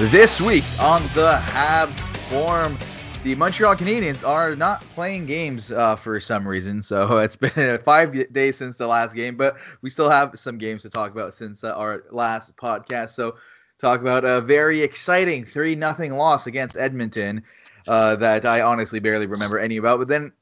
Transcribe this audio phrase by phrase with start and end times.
[0.00, 1.96] This week on the Habs
[2.28, 2.76] Forum,
[3.22, 6.82] the Montreal Canadiens are not playing games uh, for some reason.
[6.82, 10.82] So it's been five days since the last game, but we still have some games
[10.82, 13.10] to talk about since uh, our last podcast.
[13.10, 13.36] So
[13.78, 17.44] talk about a very exciting three nothing loss against Edmonton
[17.86, 20.00] uh, that I honestly barely remember any about.
[20.00, 20.32] But then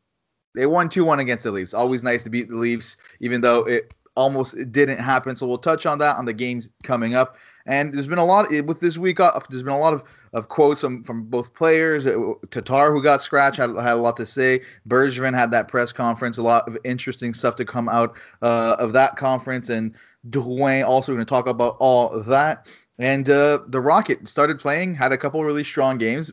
[0.54, 1.74] they won two one against the Leafs.
[1.74, 5.36] Always nice to beat the Leafs, even though it almost didn't happen.
[5.36, 7.36] So we'll touch on that on the games coming up.
[7.66, 9.48] And there's been a lot with this week off.
[9.48, 12.06] There's been a lot of, of quotes from, from both players.
[12.06, 14.62] Uh, Tatar, who got scratched, had, had a lot to say.
[14.88, 16.38] Bergevin had that press conference.
[16.38, 19.68] A lot of interesting stuff to come out uh, of that conference.
[19.68, 19.94] And
[20.30, 22.68] Drouin also going to talk about all that.
[22.98, 26.32] And uh, the Rocket started playing, had a couple really strong games.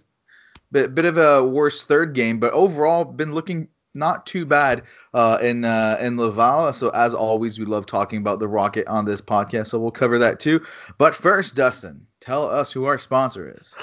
[0.71, 5.38] Bit, bit of a worse third game, but overall been looking not too bad uh,
[5.41, 6.71] in uh, in Laval.
[6.73, 9.68] So as always, we love talking about the Rocket on this podcast.
[9.68, 10.62] So we'll cover that too.
[10.98, 13.73] But first, Dustin, tell us who our sponsor is.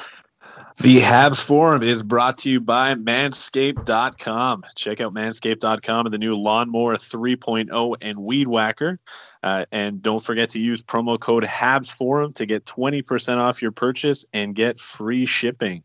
[0.78, 4.64] The Habs Forum is brought to you by Manscaped.com.
[4.74, 8.98] Check out Manscaped.com and the new Lawnmower 3.0 and Weed Whacker.
[9.42, 13.72] Uh, and don't forget to use promo code Habs Forum to get 20% off your
[13.72, 15.82] purchase and get free shipping.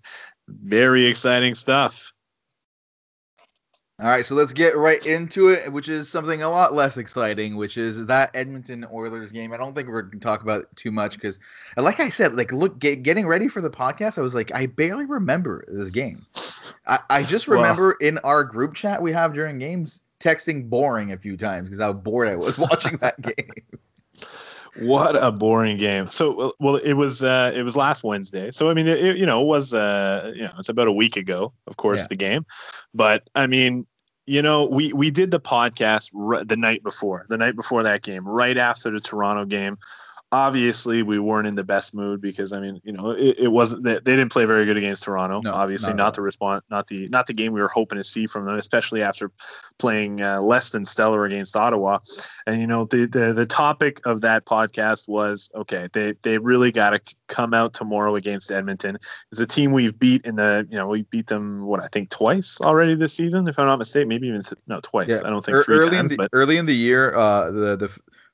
[0.48, 2.12] Very exciting stuff.
[4.02, 7.56] All right, so let's get right into it, which is something a lot less exciting,
[7.56, 9.54] which is that Edmonton Oilers game.
[9.54, 11.38] I don't think we're going to talk about it too much because,
[11.78, 14.66] like I said, like look, get, getting ready for the podcast, I was like, I
[14.66, 16.26] barely remember this game.
[16.88, 21.18] I, I just remember in our group chat we have during games texting boring a
[21.18, 23.80] few times because how bored I was watching that game.
[24.80, 26.10] What a boring game.
[26.10, 28.50] So well, it was uh, it was last Wednesday.
[28.52, 31.18] So I mean, it, you know, it was uh, you know, it's about a week
[31.18, 32.08] ago, of course, yeah.
[32.10, 32.46] the game.
[32.94, 33.86] But I mean,
[34.32, 38.02] you know, we we did the podcast r- the night before, the night before that
[38.02, 39.78] game, right after the Toronto game
[40.32, 43.84] obviously we weren't in the best mood because I mean, you know, it, it wasn't
[43.84, 45.42] they, they didn't play very good against Toronto.
[45.42, 48.04] No, obviously, not, not the response, not the not the game we were hoping to
[48.04, 49.32] see from them, especially after
[49.78, 52.00] playing uh, less than stellar against Ottawa.
[52.48, 56.72] And you know, the the the topic of that podcast was okay, they they really
[56.72, 58.98] got to come out tomorrow against Edmonton.
[59.32, 62.10] It's a team we've beat in the you know we beat them what I think
[62.10, 65.10] twice already this season, if I'm not mistaken, maybe even th- no twice.
[65.10, 65.22] Yeah.
[65.26, 67.76] I don't think three early times, in the, but early in the year, uh, the
[67.76, 67.92] the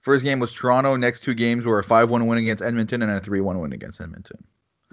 [0.07, 0.95] First game was Toronto.
[0.95, 3.73] Next two games were a 5 1 win against Edmonton and a 3 1 win
[3.73, 4.41] against Edmonton.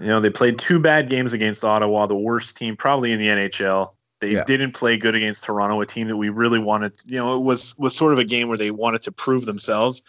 [0.01, 3.29] You know, they played two bad games against Ottawa, the worst team probably in the
[3.29, 3.93] NHL.
[4.21, 4.43] They yeah.
[4.43, 6.95] didn't play good against Toronto, a team that we really wanted.
[7.05, 10.03] You know, it was was sort of a game where they wanted to prove themselves.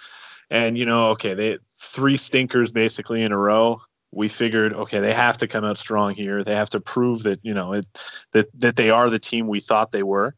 [0.50, 3.84] And you know, okay, they three stinkers basically in a row.
[4.12, 6.44] We figured, okay, they have to come out strong here.
[6.44, 7.86] They have to prove that you know it,
[8.32, 10.34] that that they are the team we thought they were.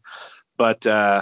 [0.58, 1.22] But uh,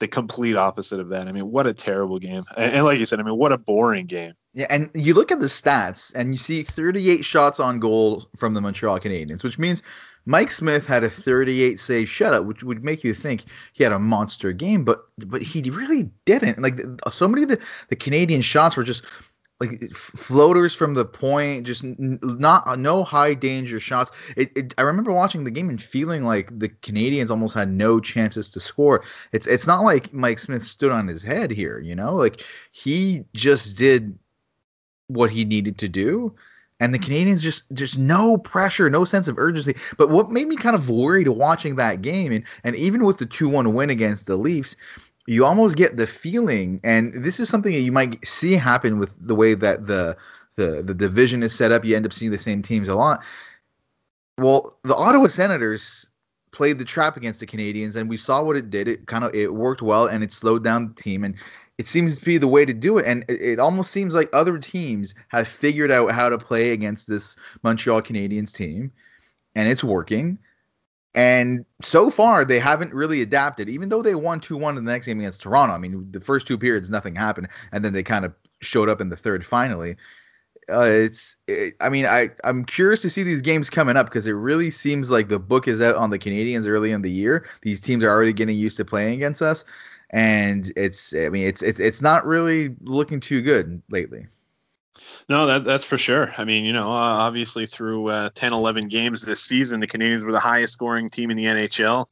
[0.00, 1.26] the complete opposite of that.
[1.26, 2.44] I mean, what a terrible game.
[2.56, 4.34] And, and, like you said, I mean, what a boring game.
[4.54, 8.54] Yeah, and you look at the stats and you see 38 shots on goal from
[8.54, 9.82] the Montreal Canadiens, which means
[10.24, 13.98] Mike Smith had a 38 save shutout, which would make you think he had a
[13.98, 16.60] monster game, but but he really didn't.
[16.60, 19.04] Like so many of the, the Canadian shots were just
[19.60, 24.12] like floaters from the point, just not no high danger shots.
[24.36, 27.98] It, it, I remember watching the game and feeling like the Canadians almost had no
[27.98, 29.02] chances to score.
[29.32, 33.24] It's it's not like Mike Smith stood on his head here, you know, like he
[33.34, 34.16] just did
[35.08, 36.34] what he needed to do.
[36.80, 39.74] And the Canadians just just no pressure, no sense of urgency.
[39.96, 43.26] But what made me kind of worried watching that game, and and even with the
[43.26, 44.76] two one win against the Leafs,
[45.28, 49.10] you almost get the feeling, and this is something that you might see happen with
[49.20, 50.16] the way that the
[50.56, 51.84] the the division is set up.
[51.84, 53.20] You end up seeing the same teams a lot.
[54.38, 56.08] Well, the Ottawa Senators
[56.50, 58.88] played the trap against the Canadiens, and we saw what it did.
[58.88, 61.34] It kind of it worked well, and it slowed down the team, and
[61.76, 63.04] it seems to be the way to do it.
[63.04, 67.06] And it, it almost seems like other teams have figured out how to play against
[67.06, 68.92] this Montreal Canadiens team,
[69.54, 70.38] and it's working.
[71.14, 74.92] And so far, they haven't really adapted, even though they won 2 1 in the
[74.92, 75.74] next game against Toronto.
[75.74, 77.48] I mean, the first two periods, nothing happened.
[77.72, 79.96] And then they kind of showed up in the third finally.
[80.70, 84.26] Uh, it's, it, I mean, I, I'm curious to see these games coming up because
[84.26, 87.46] it really seems like the book is out on the Canadians early in the year.
[87.62, 89.64] These teams are already getting used to playing against us.
[90.10, 94.26] And it's, I mean, it's, it's, it's not really looking too good lately.
[95.28, 96.32] No, that, that's for sure.
[96.36, 100.24] I mean, you know, uh, obviously through uh, 10, 11 games this season, the Canadians
[100.24, 102.06] were the highest scoring team in the NHL.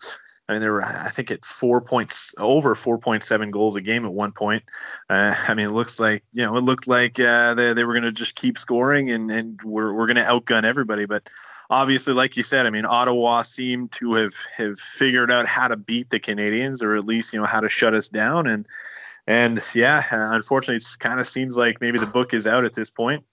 [0.48, 4.12] I mean, they were, I think, at four points over 4.7 goals a game at
[4.12, 4.62] one point.
[5.10, 7.94] Uh, I mean, it looks like, you know, it looked like uh, they, they were
[7.94, 11.04] going to just keep scoring and, and we're, we're going to outgun everybody.
[11.04, 11.28] But
[11.68, 15.76] obviously, like you said, I mean, Ottawa seemed to have, have figured out how to
[15.76, 18.46] beat the Canadians or at least, you know, how to shut us down.
[18.46, 18.66] And,
[19.26, 22.90] and yeah, unfortunately, it kind of seems like maybe the book is out at this
[22.90, 23.24] point.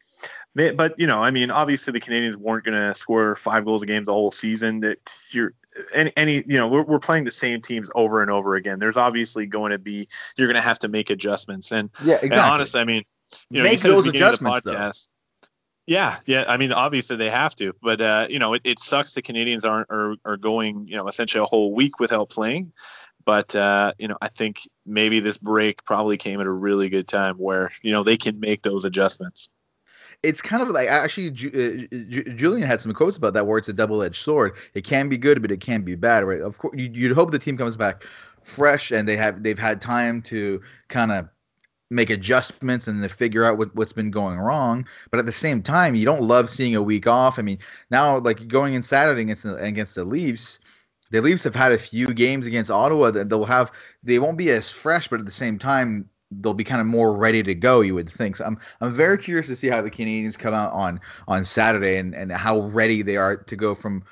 [0.56, 3.86] but you know, I mean, obviously the Canadians weren't going to score five goals a
[3.86, 4.80] game the whole season.
[4.82, 4.98] That
[5.32, 5.54] you're
[5.94, 8.80] any, any you know, we're, we're playing the same teams over and over again.
[8.80, 10.08] There's obviously going to be
[10.38, 11.72] you're going to have to make adjustments.
[11.72, 12.30] And yeah, exactly.
[12.32, 13.04] And honestly, I mean,
[13.50, 15.08] you know, make those adjustments podcast,
[15.42, 15.48] though.
[15.86, 16.46] Yeah, yeah.
[16.48, 19.66] I mean, obviously they have to, but uh, you know, it, it sucks the canadians
[19.66, 22.72] aren't are, are going, you know, essentially a whole week without playing.
[23.26, 27.08] But uh, you know, I think maybe this break probably came at a really good
[27.08, 29.50] time where you know they can make those adjustments
[30.24, 33.74] it's kind of like actually uh, Julien had some quotes about that where it's a
[33.74, 34.54] double-edged sword.
[34.74, 36.40] It can be good, but it can be bad, right?
[36.40, 38.06] Of course, you'd hope the team comes back
[38.44, 41.30] fresh and they have they've had time to kind of
[41.90, 44.88] make adjustments and to figure out what, what's been going wrong.
[45.12, 47.38] But at the same time, you don't love seeing a week off.
[47.38, 47.60] I mean,
[47.92, 50.60] now like going in Saturday against the, against the Leafs,
[51.14, 53.72] the Leafs have had a few games against Ottawa that they'll have.
[54.02, 57.14] They won't be as fresh, but at the same time, they'll be kind of more
[57.14, 57.82] ready to go.
[57.82, 58.38] You would think.
[58.38, 61.98] So I'm I'm very curious to see how the Canadians come out on on Saturday
[61.98, 64.04] and and how ready they are to go from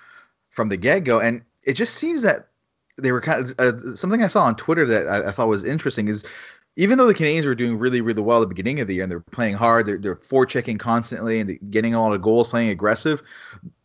[0.49, 1.19] from the get go.
[1.19, 2.49] And it just seems that
[2.99, 5.63] they were kind of uh, something I saw on Twitter that I, I, thought was
[5.63, 6.23] interesting is
[6.75, 9.03] even though the Canadians were doing really really well at the beginning of the year
[9.03, 12.69] and they're playing hard, they're they're forechecking constantly and getting a lot of goals, playing
[12.69, 13.21] aggressive.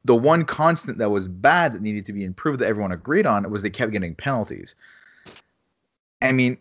[0.04, 3.50] The one constant that was bad that needed to be improved that everyone agreed on
[3.50, 4.76] was they kept getting penalties.
[6.22, 6.58] I mean,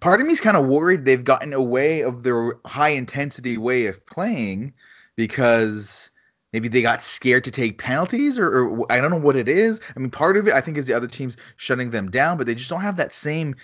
[0.00, 3.86] part of me is kind of worried they've gotten away of their high intensity way
[3.86, 4.74] of playing
[5.16, 6.10] because
[6.52, 9.80] maybe they got scared to take penalties or, or, I don't know what it is.
[9.94, 12.46] I mean, part of it I think is the other teams shutting them down, but
[12.46, 13.56] they just don't have that same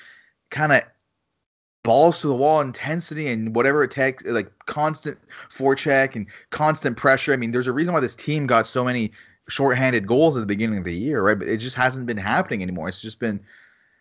[0.51, 0.83] kind of
[1.83, 5.19] balls to the wall intensity and whatever it takes, like constant
[5.51, 7.33] forecheck and constant pressure.
[7.33, 9.13] I mean, there's a reason why this team got so many
[9.49, 11.39] shorthanded goals at the beginning of the year, right?
[11.39, 12.89] But it just hasn't been happening anymore.
[12.89, 13.41] It's just been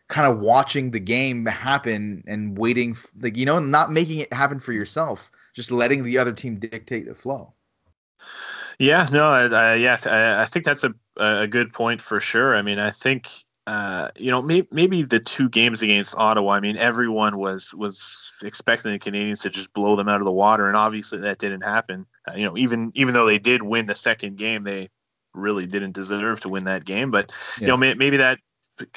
[0.07, 4.59] kind of watching the game happen and waiting, like you know, not making it happen
[4.59, 7.53] for yourself, just letting the other team dictate the flow.
[8.77, 12.55] Yeah, no, I, I yeah, I, I, think that's a a good point for sure.
[12.55, 13.27] I mean, I think
[13.67, 16.53] uh, you know, maybe, maybe the two games against Ottawa.
[16.53, 20.31] I mean, everyone was was expecting the Canadians to just blow them out of the
[20.31, 22.07] water, and obviously that didn't happen.
[22.27, 24.89] Uh, you know, even even though they did win the second game, they
[25.33, 27.11] really didn't deserve to win that game.
[27.11, 27.61] But yeah.
[27.61, 28.39] you know, may, maybe that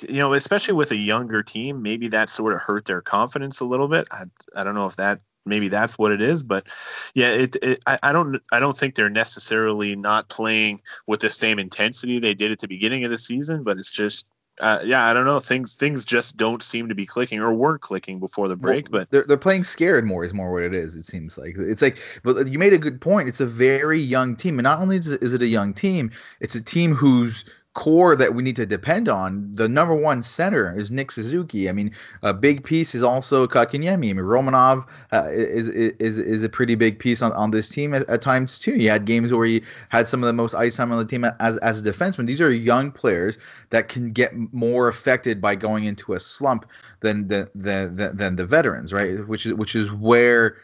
[0.01, 3.65] you know, especially with a younger team, maybe that sort of hurt their confidence a
[3.67, 4.09] little bit.
[4.11, 4.25] I,
[4.57, 6.67] I don't know if that maybe that's what it is, but
[7.15, 11.31] yeah, it, it I, I don't I don't think they're necessarily not playing with the
[11.31, 14.27] same intensity they did at the beginning of the season, but it's just
[14.61, 15.41] uh, yeah, I don't know.
[15.41, 18.91] Things things just don't seem to be clicking or weren't clicking before the break.
[18.91, 20.95] Well, but they're they're playing scared more is more what it is.
[20.95, 21.99] It seems like it's like.
[22.23, 23.29] But you made a good point.
[23.29, 26.13] It's a very young team, and not only is it, is it a young team,
[26.41, 30.77] it's a team who's core that we need to depend on, the number one center
[30.79, 31.69] is Nick Suzuki.
[31.69, 31.91] I mean,
[32.23, 33.93] a big piece is also Kotkaniemi.
[33.93, 37.93] I mean, Romanov uh, is, is is a pretty big piece on, on this team
[37.93, 38.75] at, at, times too.
[38.75, 41.25] He had games where he had some of the most ice time on the team
[41.25, 42.27] as as a defenseman.
[42.27, 43.39] These are young players
[43.71, 46.67] that can get more affected by going into a slump
[47.01, 49.27] than the the, the than the veterans, right?
[49.27, 50.57] Which is which is where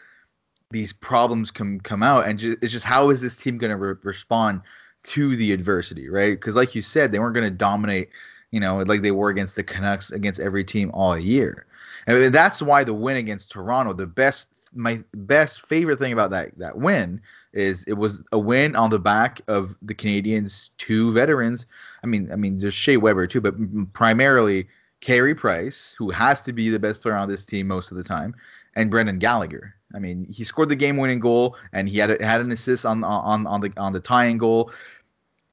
[0.71, 3.77] these problems come come out, and just, it's just how is this team going to
[3.77, 4.61] re- respond
[5.03, 6.31] to the adversity, right?
[6.31, 8.09] Because like you said, they weren't going to dominate,
[8.51, 11.65] you know, like they were against the Canucks against every team all year.
[12.07, 16.57] And that's why the win against Toronto, the best my best favorite thing about that
[16.57, 17.21] that win
[17.53, 21.67] is it was a win on the back of the Canadians' two veterans.
[22.03, 23.55] I mean, I mean, there's Shea Weber too, but
[23.93, 24.67] primarily
[25.01, 28.03] Carey Price, who has to be the best player on this team most of the
[28.03, 28.35] time,
[28.75, 29.75] and Brendan Gallagher.
[29.93, 33.03] I mean, he scored the game-winning goal, and he had a, had an assist on
[33.03, 34.71] on on the on the tying goal.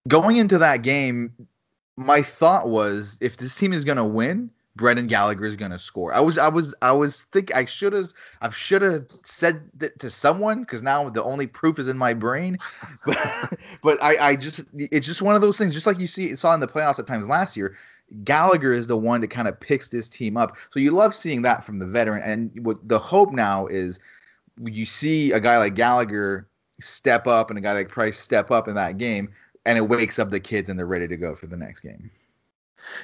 [0.06, 1.32] Going into that game,
[1.96, 6.14] my thought was, if this team is gonna win, Brendan Gallagher is gonna score.
[6.14, 9.98] I was I was I was think I should have I should have said that
[9.98, 12.56] to someone because now the only proof is in my brain.
[13.04, 15.74] but but I I just it's just one of those things.
[15.74, 17.76] Just like you see saw in the playoffs at times last year.
[18.24, 20.56] Gallagher is the one that kind of picks this team up.
[20.70, 22.22] So you love seeing that from the veteran.
[22.22, 23.98] And what the hope now is
[24.64, 26.48] you see a guy like Gallagher
[26.80, 29.32] step up and a guy like Price step up in that game,
[29.66, 32.10] and it wakes up the kids and they're ready to go for the next game.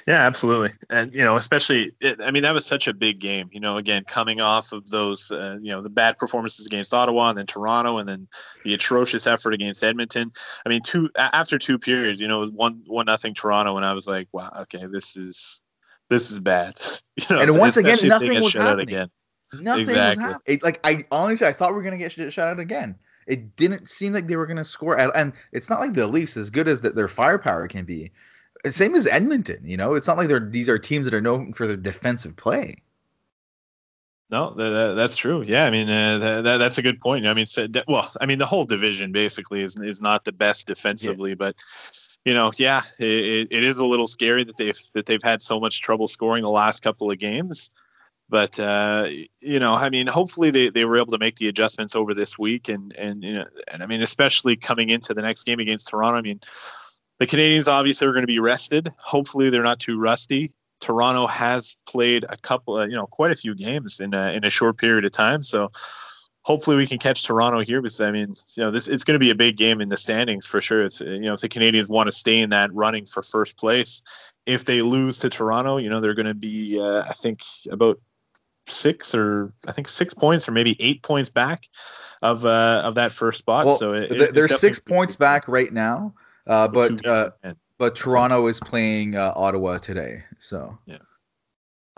[0.07, 3.49] Yeah, absolutely, and you know, especially, it, I mean, that was such a big game.
[3.51, 7.29] You know, again, coming off of those, uh, you know, the bad performances against Ottawa
[7.29, 8.27] and then Toronto, and then
[8.63, 10.31] the atrocious effort against Edmonton.
[10.65, 13.85] I mean, two after two periods, you know, it was one one nothing Toronto, and
[13.85, 15.61] I was like, wow, okay, this is
[16.09, 16.79] this is bad.
[17.17, 18.89] You know, and once again, nothing was happening.
[18.89, 19.09] Again.
[19.61, 20.23] Nothing exactly.
[20.25, 20.59] was happening.
[20.63, 22.95] like I honestly, I thought we were gonna get shut out again.
[23.25, 26.35] It didn't seem like they were gonna score, at, and it's not like the Leafs,
[26.35, 28.11] as good as that their firepower can be.
[28.69, 29.93] Same as Edmonton, you know.
[29.93, 32.77] It's not like they're these are teams that are known for their defensive play.
[34.29, 35.43] No, that, that's true.
[35.43, 37.27] Yeah, I mean uh, that, that's a good point.
[37.27, 37.45] I mean,
[37.87, 41.35] well, I mean the whole division basically is is not the best defensively, yeah.
[41.35, 41.55] but
[42.25, 45.59] you know, yeah, it, it is a little scary that they've that they've had so
[45.59, 47.69] much trouble scoring the last couple of games.
[48.27, 49.07] But uh,
[49.39, 52.39] you know, I mean, hopefully they, they were able to make the adjustments over this
[52.39, 55.89] week, and and you know, and I mean, especially coming into the next game against
[55.89, 56.17] Toronto.
[56.17, 56.41] I mean,
[57.19, 58.91] the Canadians obviously are going to be rested.
[58.97, 60.53] Hopefully, they're not too rusty.
[60.81, 64.43] Toronto has played a couple, uh, you know, quite a few games in a, in
[64.43, 65.71] a short period of time, so
[66.45, 69.19] hopefully we can catch Toronto here because I mean, you know, this it's going to
[69.19, 70.85] be a big game in the standings for sure.
[70.85, 74.03] It's, you know, if the Canadians want to stay in that running for first place,
[74.45, 77.41] if they lose to Toronto, you know, they're going to be uh, I think
[77.71, 77.99] about
[78.67, 81.67] six or I think six points or maybe eight points back
[82.21, 83.65] of uh, of that first spot.
[83.65, 86.13] Well, so it, they're six points back right now,
[86.47, 87.31] uh, but uh,
[87.77, 90.97] but Toronto is playing uh, Ottawa today, so yeah.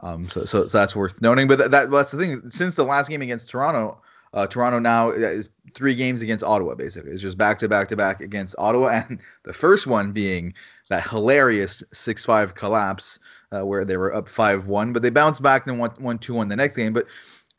[0.03, 1.47] Um, so, so, so that's worth noting.
[1.47, 2.41] But that, that that's the thing.
[2.49, 4.01] Since the last game against Toronto,
[4.33, 7.11] uh, Toronto now is three games against Ottawa, basically.
[7.11, 10.53] It's just back to back to back against Ottawa, and the first one being
[10.89, 13.19] that hilarious 6 5 collapse
[13.51, 16.33] uh, where they were up 5 1, but they bounced back and won one two
[16.33, 16.93] one the next game.
[16.93, 17.07] But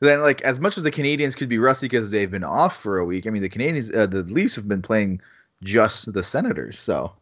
[0.00, 2.98] then, like, as much as the Canadians could be rusty because they've been off for
[2.98, 5.20] a week, I mean, the Canadians, uh, the Leafs have been playing
[5.62, 6.78] just the Senators.
[6.78, 7.12] So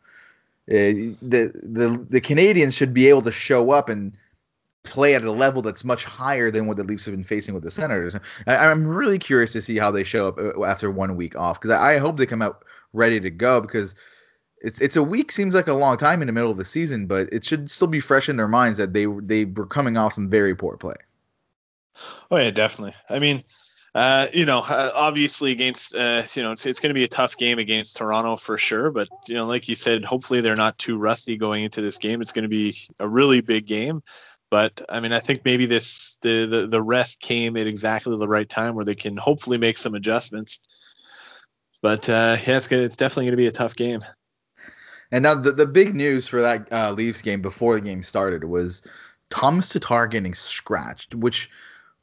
[0.69, 4.17] uh, the, the, the Canadians should be able to show up and
[4.83, 7.63] play at a level that's much higher than what the Leafs have been facing with
[7.63, 8.17] the Senators.
[8.47, 11.61] I, am really curious to see how they show up uh, after one week off
[11.61, 13.95] because I, I, hope they come out ready to go because
[14.61, 17.07] it's it's a week seems like a long time in the middle of the season,
[17.07, 20.15] but it should still be fresh in their minds that they they were coming off
[20.15, 20.97] some very poor play.
[22.31, 22.95] Oh yeah, definitely.
[23.11, 23.45] I mean.
[23.97, 27.09] Uh, you know, uh, obviously against, uh, you know, it's, it's going to be a
[27.09, 28.91] tough game against Toronto for sure.
[28.91, 32.21] But you know, like you said, hopefully they're not too rusty going into this game.
[32.21, 34.03] It's going to be a really big game.
[34.51, 38.29] But I mean, I think maybe this the, the the rest came at exactly the
[38.29, 40.61] right time where they can hopefully make some adjustments.
[41.81, 44.05] But uh, yeah, it's, gonna, it's definitely going to be a tough game.
[45.11, 48.45] And now the, the big news for that uh, Leafs game before the game started
[48.45, 48.83] was
[49.31, 51.49] Thomas Tatar getting scratched, which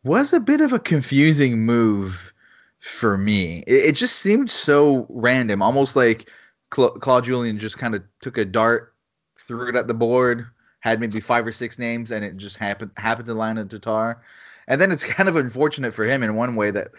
[0.03, 2.33] was a bit of a confusing move
[2.79, 3.63] for me.
[3.65, 6.29] It, it just seemed so random, almost like
[6.69, 8.93] Cla- Claude Julien just kind of took a dart,
[9.39, 10.47] threw it at the board,
[10.81, 14.21] had maybe five or six names, and it just happened happened to line a Tatar.
[14.67, 16.89] And then it's kind of unfortunate for him in one way that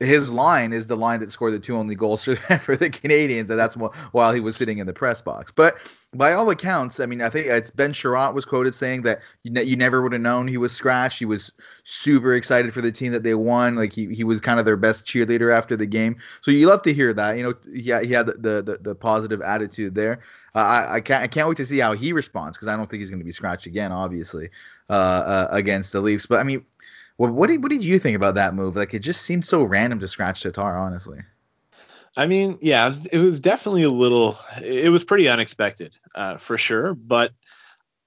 [0.00, 3.50] his line is the line that scored the two only goals for, for the Canadians,
[3.50, 3.76] and that's
[4.12, 5.52] while he was sitting in the press box.
[5.54, 5.76] But
[6.12, 9.52] by all accounts, I mean, I think it's Ben Chiarot was quoted saying that you,
[9.52, 11.20] ne- you never would have known he was scratched.
[11.20, 11.52] He was
[11.84, 13.76] super excited for the team that they won.
[13.76, 16.16] Like he, he was kind of their best cheerleader after the game.
[16.40, 17.36] So you love to hear that.
[17.36, 20.20] You know, yeah, he had the the, the, the positive attitude there.
[20.52, 22.90] Uh, I, I can't I can't wait to see how he responds because I don't
[22.90, 24.50] think he's going to be scratched again, obviously,
[24.88, 26.26] uh, uh, against the Leafs.
[26.26, 26.64] But I mean,
[27.18, 28.74] what what did what did you think about that move?
[28.74, 31.20] Like it just seemed so random to scratch Tatar, honestly.
[32.16, 34.36] I mean, yeah, it was, it was, definitely a little.
[34.62, 36.94] It was pretty unexpected, uh, for sure.
[36.94, 37.32] But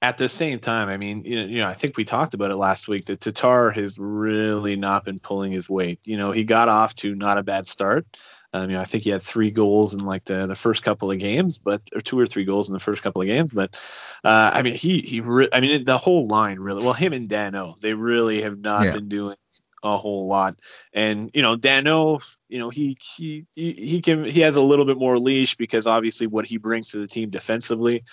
[0.01, 2.51] at the same time, I mean, you know, you know, I think we talked about
[2.51, 6.01] it last week that Tatar has really not been pulling his weight.
[6.03, 8.05] You know, he got off to not a bad start.
[8.51, 11.09] Um, you know, I think he had three goals in like the, the first couple
[11.09, 13.53] of games, but or two or three goals in the first couple of games.
[13.53, 13.75] But
[14.23, 16.83] uh, I mean, he he, re- I mean, the whole line really.
[16.83, 18.91] Well, him and Danault, they really have not yeah.
[18.91, 19.37] been doing
[19.83, 20.59] a whole lot.
[20.93, 24.99] And you know, Danault, you know, he he he can he has a little bit
[24.99, 28.03] more leash because obviously what he brings to the team defensively.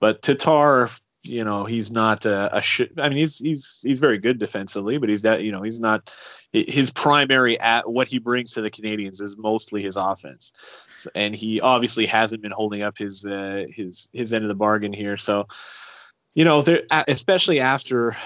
[0.00, 0.88] But Tatar,
[1.22, 4.96] you know, he's not a, a sh- I mean, he's he's he's very good defensively,
[4.96, 6.10] but he's that you know he's not
[6.50, 10.54] his primary at what he brings to the Canadians is mostly his offense,
[11.14, 14.94] and he obviously hasn't been holding up his uh, his his end of the bargain
[14.94, 15.18] here.
[15.18, 15.46] So,
[16.32, 16.64] you know,
[17.06, 18.16] especially after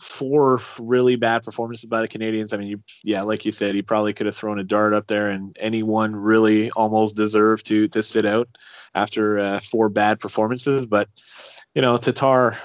[0.00, 2.52] four really bad performances by the Canadians.
[2.52, 5.06] I mean, you, yeah, like you said, he probably could have thrown a dart up
[5.06, 8.48] there, and anyone really almost deserved to to sit out
[8.94, 10.86] after uh, four bad performances.
[10.86, 11.08] But
[11.74, 12.56] you know, Tatar,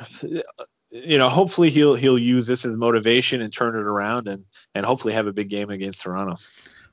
[0.92, 4.46] you know, hopefully he'll he'll use this as motivation and turn it around, and
[4.76, 6.38] and hopefully have a big game against Toronto.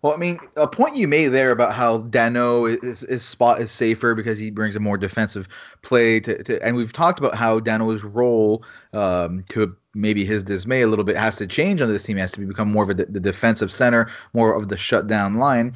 [0.03, 3.73] Well, I mean, a point you made there about how Danault is, is spot is
[3.73, 5.49] safer because he brings a more defensive
[5.83, 8.63] play to, to and we've talked about how Danault's role
[8.93, 12.17] um, to maybe his dismay a little bit has to change on this team.
[12.17, 15.75] He has to become more of a, the defensive center, more of the shutdown line.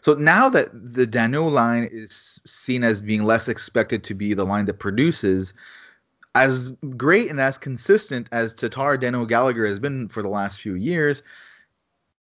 [0.00, 4.44] So now that the Danault line is seen as being less expected to be the
[4.44, 5.52] line that produces,
[6.34, 10.74] as great and as consistent as Tatar Danault Gallagher has been for the last few
[10.74, 11.22] years,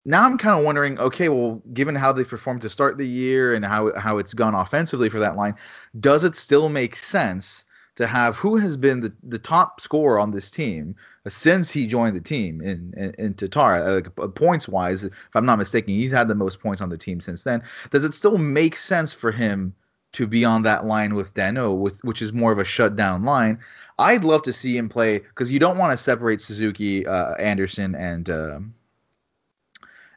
[0.05, 3.53] now I'm kind of wondering, okay, well, given how they performed to start the year
[3.53, 5.55] and how how it's gone offensively for that line,
[5.99, 7.63] does it still make sense
[8.01, 10.95] to have who has been the, the top scorer on this team
[11.27, 15.45] since he joined the team in in, in Tatar, like uh, points wise, if I'm
[15.45, 17.63] not mistaken, he's had the most points on the team since then.
[17.91, 19.75] Does it still make sense for him
[20.13, 23.59] to be on that line with Danault, with which is more of a shutdown line?
[23.99, 27.93] I'd love to see him play because you don't want to separate Suzuki, uh, Anderson,
[27.93, 28.59] and uh,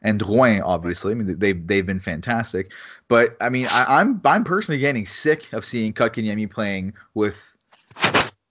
[0.01, 1.13] and Drouin, obviously.
[1.13, 2.73] I mean, they've they've been fantastic,
[3.09, 7.37] but I mean, I, am I'm, I'm personally getting sick of seeing Kotkaniemi playing with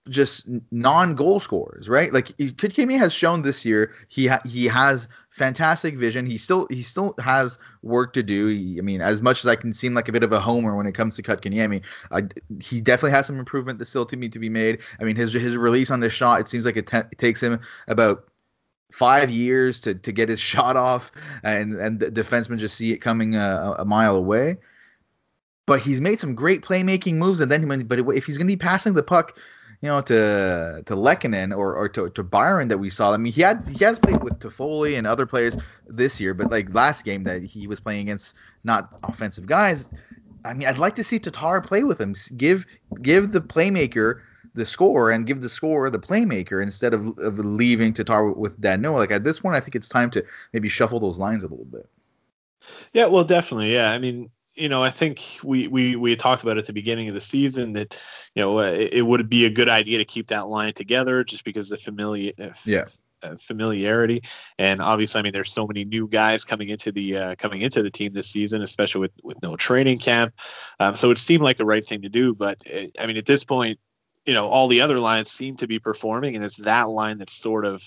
[0.08, 2.12] just non-goal scorers, right?
[2.12, 6.26] Like Kotkaniemi has shown this year, he ha- he has fantastic vision.
[6.26, 8.48] He still he still has work to do.
[8.48, 10.76] He, I mean, as much as I can seem like a bit of a homer
[10.76, 11.82] when it comes to Kotkaniemi,
[12.60, 14.80] he definitely has some improvement that still to me to be made.
[15.00, 17.42] I mean, his his release on this shot, it seems like it, te- it takes
[17.42, 18.24] him about
[18.92, 21.10] five years to, to get his shot off,
[21.42, 24.58] and and the defensemen just see it coming uh, a, a mile away.
[25.66, 28.58] But he's made some great playmaking moves, and then but if he's going to be
[28.58, 29.38] passing the puck
[29.80, 33.12] you know, to to Lehkonen or, or to, to Byron that we saw.
[33.12, 35.56] I mean, he had he has played with Toffoli and other players
[35.88, 39.88] this year, but like last game that he was playing against not offensive guys.
[40.44, 42.14] I mean, I'd like to see Tatar play with him.
[42.36, 42.64] Give
[43.02, 44.20] give the playmaker
[44.54, 48.98] the score and give the score the playmaker instead of, of leaving Tatar with Danault.
[48.98, 51.64] Like at this point, I think it's time to maybe shuffle those lines a little
[51.64, 51.88] bit.
[52.92, 53.72] Yeah, well, definitely.
[53.72, 57.08] Yeah, I mean, you know, I think we we we talked about at the beginning
[57.08, 58.00] of the season that
[58.34, 61.44] you know it, it, would be a good idea to keep that line together just
[61.44, 62.84] because of familiar uh, yeah.
[63.22, 64.22] uh, familiarity.
[64.58, 67.82] And obviously I mean there's so many new guys coming into the uh, coming into
[67.82, 70.34] the team this season especially with with no training camp.
[70.78, 73.26] Um, so it seemed like the right thing to do but uh, I mean at
[73.26, 73.80] this point
[74.24, 77.34] you know all the other lines seem to be performing and it's that line that's
[77.34, 77.82] sort of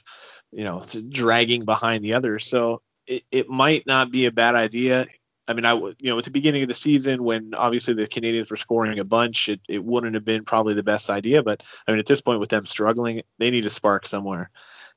[0.51, 2.45] you know dragging behind the others.
[2.45, 5.05] So it, it might not be a bad idea
[5.47, 8.49] I mean, I you know at the beginning of the season when obviously the Canadians
[8.49, 11.41] were scoring a bunch, it, it wouldn't have been probably the best idea.
[11.41, 14.49] But I mean, at this point with them struggling, they need a spark somewhere,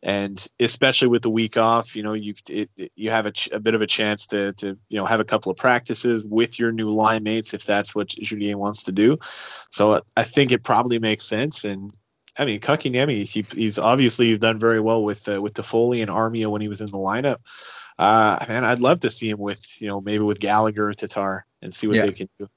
[0.02, 3.60] and especially with the week off, you know, you it, you have a, ch- a,
[3.60, 6.72] bit of a chance to to you know have a couple of practices with your
[6.72, 9.18] new line mates if that's what Julien wants to do.
[9.70, 11.92] So I think it probably makes sense, and
[12.38, 16.48] I mean, Kotkaniemi, he, he's obviously done very well with uh, with Toffoli and Armia
[16.48, 17.38] when he was in the lineup
[18.00, 21.44] uh, man, I'd love to see him with, you know, maybe with Gallagher or Tatar
[21.60, 22.06] and see what yeah.
[22.06, 22.48] they can do.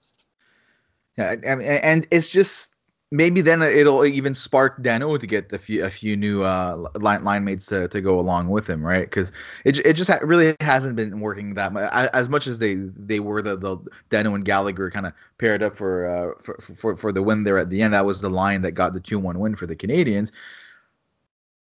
[1.17, 2.69] Yeah, and it's just
[3.11, 7.25] maybe then it'll even spark Danault to get a few a few new uh, line
[7.25, 9.01] line mates to, to go along with him, right?
[9.01, 9.33] Because
[9.65, 13.19] it, it just ha- really hasn't been working that much as much as they they
[13.19, 13.77] were the the
[14.09, 17.57] Danault and Gallagher kind of paired up for, uh, for for for the win there
[17.57, 17.93] at the end.
[17.93, 20.31] That was the line that got the two one win for the Canadiens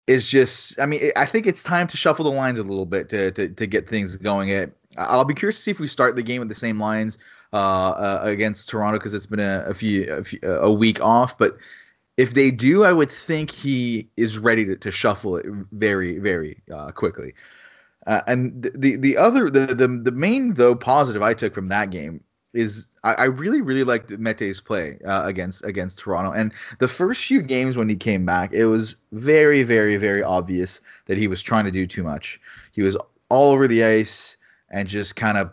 [0.07, 3.09] is just I mean I think it's time to shuffle the lines a little bit
[3.09, 4.49] to to, to get things going.
[4.49, 7.17] It I'll be curious to see if we start the game with the same lines
[7.51, 11.37] uh, uh, against Toronto because it's been a, a few, a, few, a week off,
[11.37, 11.57] but
[12.17, 16.61] if they do, I would think he is ready to, to shuffle it very very
[16.73, 17.33] uh, quickly.
[18.05, 21.89] Uh, and the the other the, the the main though positive I took from that
[21.89, 22.21] game
[22.53, 26.31] is I, I really really liked Mete's play uh, against against Toronto.
[26.31, 30.79] And the first few games when he came back, it was very very very obvious
[31.05, 32.39] that he was trying to do too much.
[32.71, 32.97] He was
[33.29, 34.37] all over the ice
[34.69, 35.51] and just kind of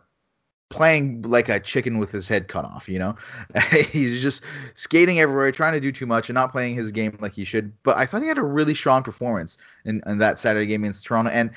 [0.70, 3.16] playing like a chicken with his head cut off, you know?
[3.90, 4.42] He's just
[4.74, 7.72] skating everywhere, trying to do too much and not playing his game like he should.
[7.82, 11.04] But I thought he had a really strong performance in, in that Saturday game against
[11.04, 11.30] Toronto.
[11.30, 11.50] And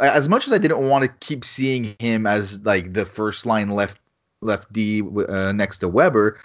[0.00, 3.70] as much as I didn't want to keep seeing him as like the first line
[3.70, 3.98] left
[4.40, 6.38] left D uh, next to Weber,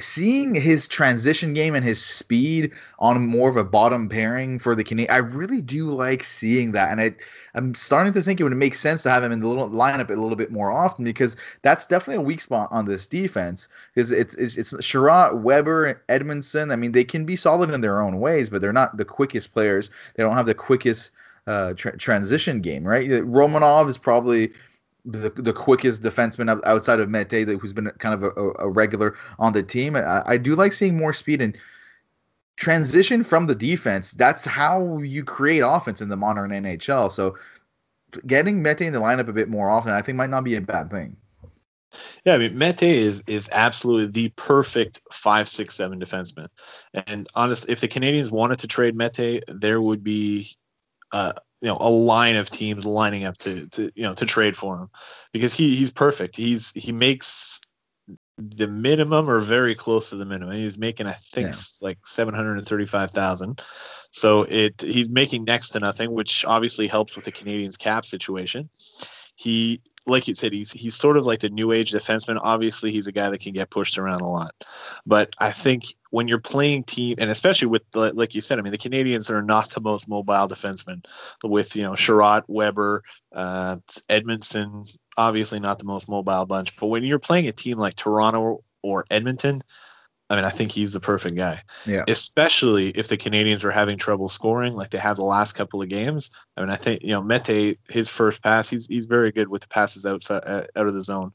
[0.00, 4.82] seeing his transition game and his speed on more of a bottom pairing for the
[4.82, 7.14] Canadian, I really do like seeing that, and I
[7.54, 10.10] I'm starting to think it would make sense to have him in the little lineup
[10.10, 14.10] a little bit more often because that's definitely a weak spot on this defense because
[14.10, 16.72] it's it's it's Chiarot, Weber, Edmundson.
[16.72, 19.52] I mean, they can be solid in their own ways, but they're not the quickest
[19.52, 19.90] players.
[20.16, 21.12] They don't have the quickest
[21.46, 23.08] uh, tra- transition game, right?
[23.08, 24.52] Romanov is probably
[25.04, 29.16] the, the quickest defenseman outside of Mete, that who's been kind of a, a regular
[29.38, 29.96] on the team.
[29.96, 31.56] I, I, do like seeing more speed and
[32.56, 34.12] transition from the defense.
[34.12, 37.10] That's how you create offense in the modern NHL.
[37.10, 37.36] So
[38.26, 40.60] getting Mete in the lineup a bit more often, I think, might not be a
[40.60, 41.16] bad thing.
[42.24, 46.48] Yeah, I mean Mete is is absolutely the perfect five, six, seven defenseman.
[46.94, 50.56] And honestly, if the Canadians wanted to trade Mete, there would be
[51.12, 54.56] uh, you know a line of teams lining up to to you know to trade
[54.56, 54.90] for him
[55.32, 56.36] because he he's perfect.
[56.36, 57.60] He's he makes
[58.38, 60.56] the minimum or very close to the minimum.
[60.56, 61.54] He's making I think yeah.
[61.82, 63.62] like seven hundred and thirty five thousand.
[64.12, 68.70] So it he's making next to nothing, which obviously helps with the Canadiens cap situation.
[69.40, 72.38] He like you said, he's he's sort of like the new age defenseman.
[72.42, 74.52] Obviously, he's a guy that can get pushed around a lot.
[75.06, 78.62] But I think when you're playing team, and especially with the, like you said, I
[78.62, 81.06] mean, the canadians are not the most mobile defensemen.
[81.42, 83.02] With you know Chiarot, Weber,
[83.34, 83.76] uh,
[84.10, 86.76] Edmundson, obviously not the most mobile bunch.
[86.76, 89.62] But when you're playing a team like Toronto or Edmonton,
[90.30, 91.62] I mean, I think he's the perfect guy.
[91.84, 92.04] Yeah.
[92.06, 95.88] Especially if the Canadians were having trouble scoring, like they have the last couple of
[95.88, 96.30] games.
[96.56, 99.62] I mean, I think you know Mete, his first pass, he's he's very good with
[99.62, 101.32] the passes outside uh, out of the zone.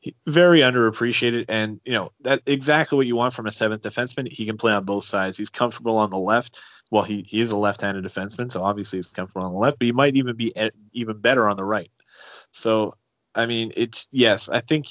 [0.00, 4.32] He, very underappreciated, and you know that exactly what you want from a seventh defenseman.
[4.32, 5.36] He can play on both sides.
[5.36, 6.58] He's comfortable on the left.
[6.90, 9.84] Well, he, he is a left-handed defenseman, so obviously he's comfortable on the left, but
[9.84, 10.54] he might even be
[10.94, 11.90] even better on the right.
[12.52, 12.94] So,
[13.34, 14.86] I mean, it's yes, I think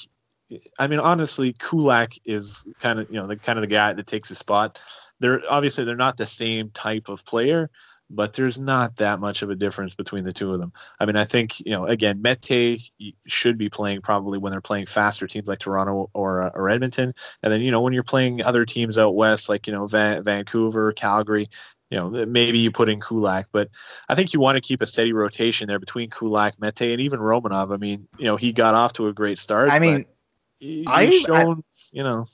[0.78, 4.06] I mean, honestly, Kulak is kind of you know the kind of the guy that
[4.06, 4.78] takes his spot.
[5.20, 7.70] They're obviously they're not the same type of player,
[8.08, 10.72] but there's not that much of a difference between the two of them.
[10.98, 12.90] I mean, I think you know again, Mete
[13.26, 17.12] should be playing probably when they're playing faster teams like Toronto or uh, or Edmonton,
[17.42, 20.24] and then you know when you're playing other teams out west like you know Van-
[20.24, 21.48] Vancouver, Calgary,
[21.90, 23.70] you know, maybe you put in Kulak, but
[24.08, 27.18] I think you want to keep a steady rotation there between Kulak, Mete, and even
[27.18, 27.72] Romanov.
[27.72, 29.70] I mean, you know, he got off to a great start.
[29.70, 30.04] I mean,
[30.86, 32.26] I've shown, I, you know.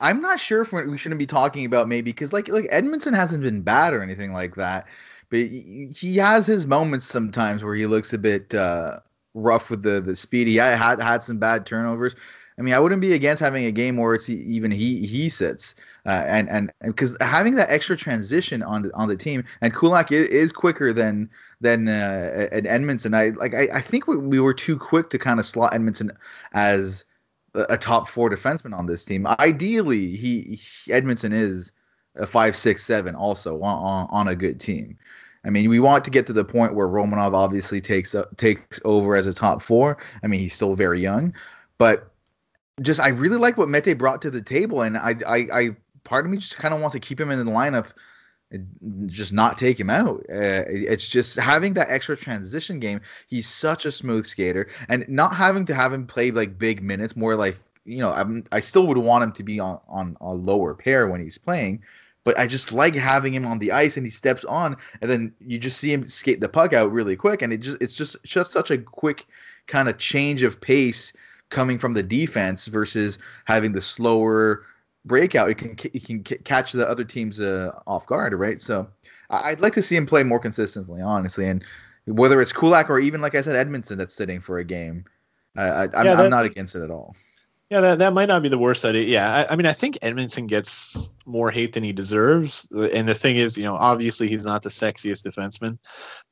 [0.00, 3.42] I'm not sure if we shouldn't be talking about maybe because like like Edmundson hasn't
[3.42, 4.86] been bad or anything like that,
[5.28, 9.00] but he has his moments sometimes where he looks a bit uh,
[9.34, 10.48] rough with the the speed.
[10.48, 12.16] He had had some bad turnovers.
[12.58, 15.74] I mean, I wouldn't be against having a game where it's even he he sits,
[16.04, 20.12] uh, and and because having that extra transition on the on the team, and Kulak
[20.12, 23.14] is, is quicker than than uh, Edmundson.
[23.14, 26.10] I like I, I think we, we were too quick to kind of slot Edmundson
[26.52, 27.04] as
[27.54, 29.26] a top four defenseman on this team.
[29.26, 31.72] Ideally, he, he Edmundson is
[32.16, 34.98] a five, six, seven also on, on, on a good team.
[35.44, 38.80] I mean, we want to get to the point where Romanov obviously takes uh, takes
[38.84, 39.96] over as a top four.
[40.22, 41.34] I mean, he's still very young,
[41.78, 42.10] but
[42.82, 46.24] just I really like what Mete brought to the table, and I I, I part
[46.24, 47.86] of me just kind of wants to keep him in the lineup
[49.06, 50.20] just not take him out.
[50.28, 53.00] Uh, it's just having that extra transition game.
[53.28, 57.16] He's such a smooth skater, and not having to have him play like big minutes,
[57.16, 60.32] more like you know, I'm, I still would want him to be on on a
[60.32, 61.82] lower pair when he's playing.
[62.22, 65.32] But I just like having him on the ice, and he steps on, and then
[65.40, 68.16] you just see him skate the puck out really quick, and it just it's just
[68.24, 69.26] just such a quick
[69.66, 71.12] kind of change of pace
[71.48, 74.64] coming from the defense versus having the slower
[75.04, 78.60] breakout, it can it can catch the other teams uh, off guard, right?
[78.60, 78.88] So
[79.30, 81.64] I'd like to see him play more consistently, honestly, and
[82.06, 85.04] whether it's Kulak or even like I said, Edmundson that's sitting for a game,
[85.56, 87.14] uh, I, am yeah, I'm not against it at all.
[87.70, 89.04] Yeah, that, that might not be the worst idea.
[89.04, 92.66] Yeah, I, I, mean, I think Edmundson gets more hate than he deserves.
[92.72, 95.78] And the thing is, you know, obviously he's not the sexiest defenseman,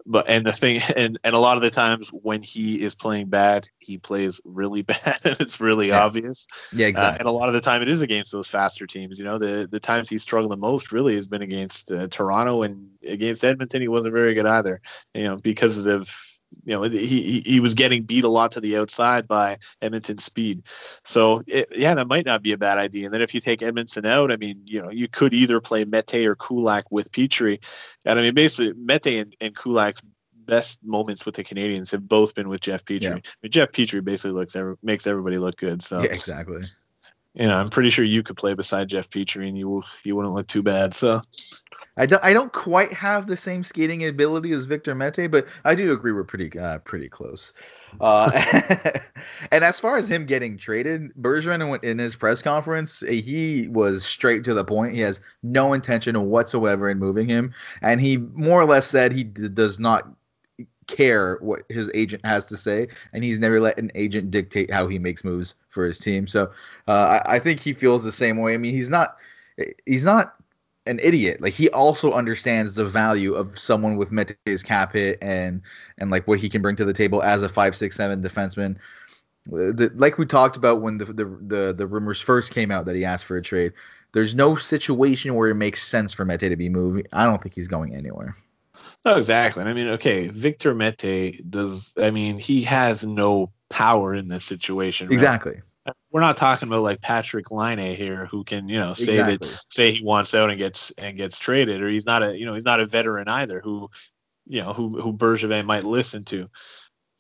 [0.05, 3.29] but and the thing, and and a lot of the times when he is playing
[3.29, 6.03] bad, he plays really bad, and it's really yeah.
[6.03, 6.49] obvious.
[6.73, 7.19] Yeah, uh, exactly.
[7.19, 9.21] Uh, and a lot of the time it is against those faster teams.
[9.21, 12.63] You know, the the times he's struggled the most really has been against uh, Toronto
[12.63, 13.81] and against Edmonton.
[13.81, 14.81] He wasn't very good either.
[15.15, 16.13] You know, because of
[16.65, 20.63] you know he he was getting beat a lot to the outside by Edmonton speed.
[21.05, 23.07] So it, yeah, that might not be a bad idea.
[23.07, 25.85] And then if you take Edmundson out, I mean, you know, you could either play
[25.85, 27.63] Mete or Kulak with Petry.
[28.05, 30.03] And I mean, basically Mete and, and Kulak's
[30.35, 33.03] best moments with the Canadians have both been with Jeff Petry.
[33.03, 33.15] Yeah.
[33.15, 35.83] I mean, Jeff Petry basically looks every, makes everybody look good.
[35.83, 36.63] So yeah, exactly
[37.35, 40.35] you know, I'm pretty sure you could play beside Jeff Petry and you you wouldn't
[40.35, 40.95] look too bad.
[40.95, 41.21] So
[41.97, 45.75] I don't I don't quite have the same skating ability as Victor Mete, but I
[45.75, 47.53] do agree we're pretty uh, pretty close.
[48.03, 48.31] Uh,
[49.51, 54.45] and as far as him getting traded, Bergevin in his press conference, he was straight
[54.45, 54.95] to the point.
[54.95, 59.25] He has no intention whatsoever in moving him, and he more or less said he
[59.25, 60.07] d- does not
[60.89, 64.89] care what his agent has to say, and he's never let an agent dictate how
[64.89, 66.27] he makes moves for his team.
[66.27, 66.51] So
[66.89, 68.55] uh, I, I, think he feels the same way.
[68.55, 69.17] I mean, he's not
[69.87, 70.35] he's not
[70.87, 71.41] an idiot.
[71.41, 75.63] Like he also understands the value of someone with Mete's cap hit and
[75.99, 78.77] and like what he can bring to the table as a five six seven defenseman.
[79.47, 82.97] The, like we talked about when the, the the the rumors first came out that
[82.97, 83.73] he asked for a trade.
[84.13, 87.07] There's no situation where it makes sense for Mete to be moving.
[87.13, 88.35] I don't think he's going anywhere.
[89.05, 89.65] No, exactly.
[89.65, 91.95] I mean, okay, Victor Mete does.
[91.97, 95.09] I mean, he has no power in this situation.
[95.09, 95.15] Right?
[95.15, 95.63] Exactly.
[96.11, 99.49] We're not talking about like Patrik Laine here, who can you know say exactly.
[99.49, 102.45] that say he wants out and gets and gets traded, or he's not a you
[102.45, 103.89] know he's not a veteran either, who
[104.47, 106.51] you know who who Bergevin might listen to.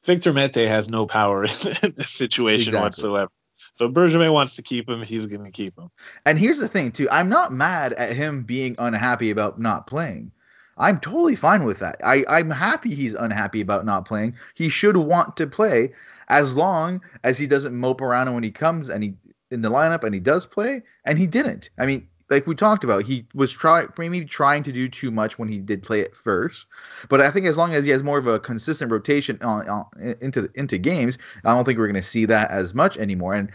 [0.05, 1.45] Victor Mete has no power
[1.83, 2.81] in this situation exactly.
[2.81, 3.31] whatsoever.
[3.75, 5.03] So Bergevin wants to keep him.
[5.03, 5.91] He's going to keep him.
[6.25, 7.09] And here's the thing, too.
[7.11, 10.33] I'm not mad at him being unhappy about not playing.
[10.79, 11.97] I'm totally fine with that.
[12.05, 14.37] I, I'm happy he's unhappy about not playing.
[14.55, 15.93] He should want to play
[16.29, 19.15] as long as he doesn't mope around when he comes and he
[19.51, 21.71] in the lineup and he does play, and he didn't.
[21.79, 25.39] I mean, like we talked about, he was try maybe trying to do too much
[25.39, 26.67] when he did play it first.
[27.09, 29.87] But I think as long as he has more of a consistent rotation on, on
[30.21, 33.35] into into games, I don't think we're going to see that as much anymore.
[33.35, 33.51] And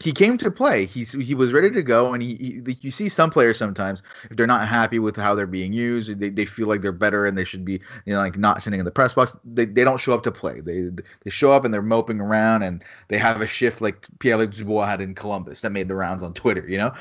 [0.00, 0.86] he came to play.
[0.86, 4.36] He he was ready to go, and he, he, you see some players sometimes if
[4.36, 7.36] they're not happy with how they're being used, they, they feel like they're better and
[7.36, 9.36] they should be you know like not sitting in the press box.
[9.44, 10.60] They, they don't show up to play.
[10.60, 10.88] They
[11.22, 14.86] they show up and they're moping around and they have a shift like Pierre Dubois
[14.86, 16.66] had in Columbus that made the rounds on Twitter.
[16.66, 16.94] You know,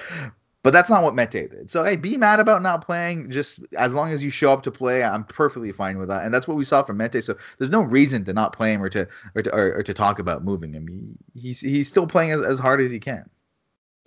[0.62, 1.70] but that's not what Mete did.
[1.72, 3.32] So hey, be mad about not playing.
[3.32, 6.26] Just as long as you show up to play, I'm perfectly fine with that.
[6.26, 7.24] And that's what we saw from Mete.
[7.24, 9.94] So there's no reason to not play him or to or to or, or to
[9.94, 11.18] talk about moving him.
[11.34, 13.30] He, he's he's still playing as, as hard as he can.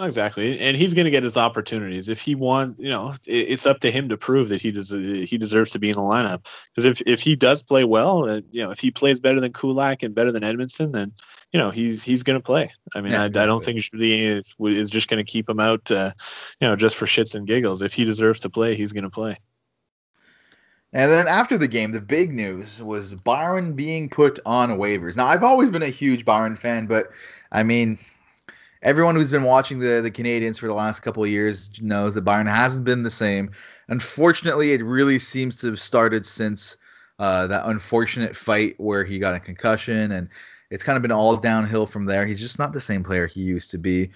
[0.01, 2.79] Exactly, and he's going to get his opportunities if he wants.
[2.79, 4.91] You know, it's up to him to prove that he does.
[4.91, 6.47] he deserves to be in the lineup.
[6.75, 9.53] Because if if he does play well, uh, you know, if he plays better than
[9.53, 11.13] Kulak and better than Edmundson, then
[11.53, 12.73] you know he's he's going to play.
[12.95, 15.91] I mean, yeah, I, I, don't think is, is just going to keep him out,
[15.91, 16.13] uh,
[16.59, 17.83] you know, just for shits and giggles.
[17.83, 19.37] If he deserves to play, he's going to play.
[20.95, 25.17] And then after the game, the big news was Byron being put on waivers.
[25.17, 27.09] Now, I've always been a huge Byron fan, but
[27.51, 27.99] I mean,
[28.83, 32.23] everyone who's been watching the the Canadians for the last couple of years knows that
[32.23, 33.51] Byron hasn't been the same.
[33.89, 36.77] Unfortunately, it really seems to have started since
[37.19, 40.29] uh, that unfortunate fight where he got a concussion, and
[40.71, 42.27] it's kind of been all downhill from there.
[42.27, 44.11] He's just not the same player he used to be,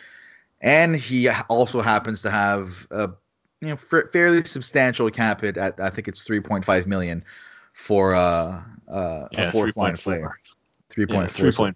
[0.60, 3.10] and he also happens to have a
[3.60, 3.76] you know
[4.12, 7.22] fairly substantial cap hit at I think it's 3.5 million
[7.72, 10.32] for uh, uh, yeah, a fourth line player.
[10.90, 11.28] 3.4.
[11.28, 11.74] 3.4.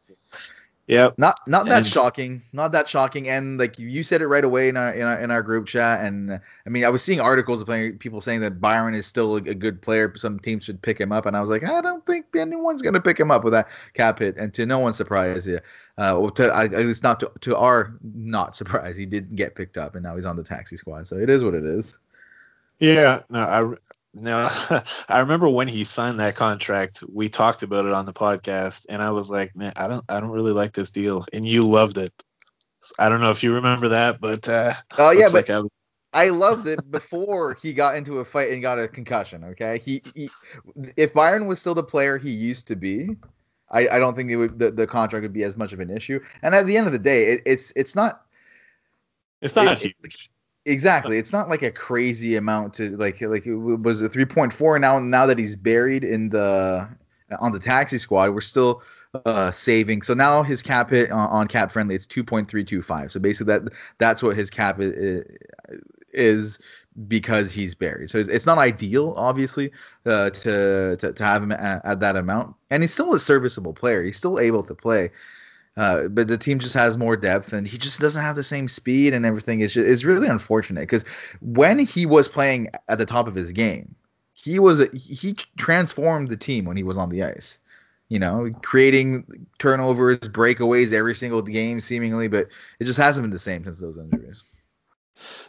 [0.90, 1.18] Yep.
[1.18, 2.42] Not not that and, shocking.
[2.52, 3.28] Not that shocking.
[3.28, 6.04] And like you said it right away in our in our, in our group chat.
[6.04, 9.36] And uh, I mean, I was seeing articles of people saying that Byron is still
[9.36, 10.12] a, a, good player.
[10.16, 11.26] Some teams should pick him up.
[11.26, 14.18] And I was like, I don't think anyone's gonna pick him up with that cap
[14.18, 14.36] hit.
[14.36, 15.60] And to no one's surprise, yeah.
[15.96, 19.78] Uh, to, I, at least not to, to our not surprise, he didn't get picked
[19.78, 21.06] up, and now he's on the taxi squad.
[21.06, 21.98] So it is what it is.
[22.80, 23.74] Yeah, no, I
[24.14, 24.48] no,
[25.08, 27.02] I remember when he signed that contract.
[27.08, 30.20] We talked about it on the podcast, and I was like, "Man, I don't, I
[30.20, 32.12] don't really like this deal." And you loved it.
[32.98, 35.50] I don't know if you remember that, but uh, oh yeah, but like
[36.12, 39.44] I, I, loved it before he got into a fight and got a concussion.
[39.44, 40.30] Okay, he, he
[40.96, 43.16] if Byron was still the player he used to be,
[43.70, 46.20] I, I don't think would, the the contract would be as much of an issue.
[46.42, 48.22] And at the end of the day, it, it's it's not.
[49.40, 50.29] It's not it, huge.
[50.66, 51.16] Exactly.
[51.16, 55.26] It's not like a crazy amount to like like it was a 3.4 now now
[55.26, 56.88] that he's buried in the
[57.38, 58.82] on the taxi squad, we're still
[59.24, 60.02] uh, saving.
[60.02, 63.10] So now his cap hit on, on cap friendly it's 2.325.
[63.10, 65.24] So basically that that's what his cap is,
[66.12, 66.58] is
[67.08, 68.10] because he's buried.
[68.10, 69.70] So it's, it's not ideal obviously
[70.04, 72.54] uh, to, to to have him at, at that amount.
[72.70, 74.02] And he's still a serviceable player.
[74.04, 75.10] He's still able to play.
[75.80, 78.68] Uh, but the team just has more depth, and he just doesn't have the same
[78.68, 79.60] speed and everything.
[79.60, 81.06] It's just, it's really unfortunate because
[81.40, 83.94] when he was playing at the top of his game,
[84.34, 87.60] he was he transformed the team when he was on the ice.
[88.10, 93.38] You know, creating turnovers, breakaways every single game seemingly, but it just hasn't been the
[93.38, 94.42] same since those injuries.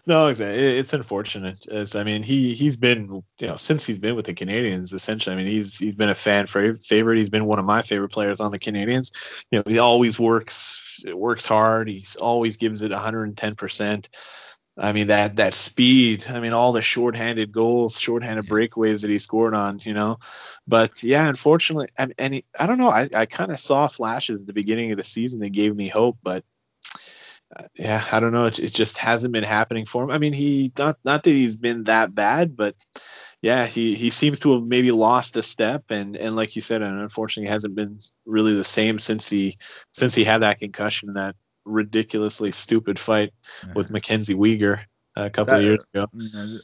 [0.06, 0.78] No, exactly.
[0.80, 1.66] It's unfortunate.
[1.68, 5.34] It's, I mean, he he's been you know since he's been with the Canadians, Essentially,
[5.34, 7.18] I mean, he's he's been a fan favorite.
[7.18, 9.12] He's been one of my favorite players on the Canadians.
[9.52, 11.88] You know, he always works works hard.
[11.90, 14.10] He's always gives it 110 percent.
[14.78, 16.26] I mean that that speed.
[16.30, 19.80] I mean all the shorthanded goals, shorthanded breakaways that he scored on.
[19.84, 20.18] You know,
[20.68, 22.90] but yeah, unfortunately, and, and he, I don't know.
[22.90, 25.88] I, I kind of saw flashes at the beginning of the season that gave me
[25.90, 26.44] hope, but
[27.76, 28.46] yeah, I don't know.
[28.46, 30.12] It, it just hasn't been happening for him.
[30.12, 32.76] I mean, he not not that he's been that bad, but
[33.42, 36.82] yeah, he he seems to have maybe lost a step, and and like you said,
[36.82, 39.58] and unfortunately hasn't been really the same since he
[39.92, 41.36] since he had that concussion and that
[41.66, 43.34] ridiculously stupid fight
[43.66, 43.74] yeah.
[43.76, 44.82] with Mackenzie Weegar
[45.15, 46.08] a couple that, of years ago.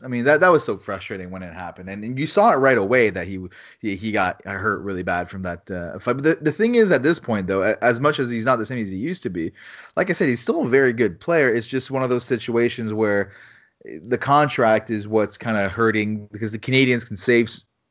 [0.04, 2.56] I mean that that was so frustrating when it happened, and, and you saw it
[2.56, 3.40] right away that he
[3.80, 6.14] he, he got hurt really bad from that uh, fight.
[6.14, 8.66] But the, the thing is, at this point though, as much as he's not the
[8.66, 9.52] same as he used to be,
[9.96, 11.54] like I said, he's still a very good player.
[11.54, 13.32] It's just one of those situations where
[13.84, 17.50] the contract is what's kind of hurting because the Canadians can save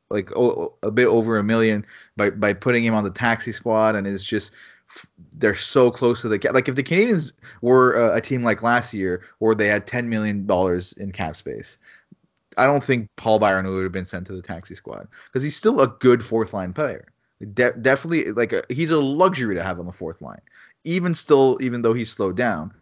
[0.09, 3.95] like oh, a bit over a million by by putting him on the taxi squad,
[3.95, 4.53] and it's just
[5.33, 6.53] they're so close to the cap.
[6.53, 10.09] Like if the Canadians were a, a team like last year, where they had ten
[10.09, 11.77] million dollars in cap space,
[12.57, 15.55] I don't think Paul Byron would have been sent to the taxi squad because he's
[15.55, 17.07] still a good fourth line player.
[17.53, 20.41] De- definitely, like a, he's a luxury to have on the fourth line.
[20.83, 22.73] Even still, even though he's slowed down,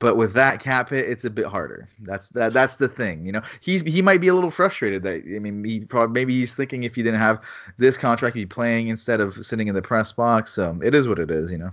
[0.00, 1.88] but with that cap hit, it's a bit harder.
[2.00, 2.52] That's that.
[2.52, 3.26] That's the thing.
[3.26, 5.02] You know, he's he might be a little frustrated.
[5.02, 7.42] That I mean, he probably maybe he's thinking if he didn't have
[7.78, 10.52] this contract, he'd be playing instead of sitting in the press box.
[10.52, 11.50] So it is what it is.
[11.50, 11.70] You know.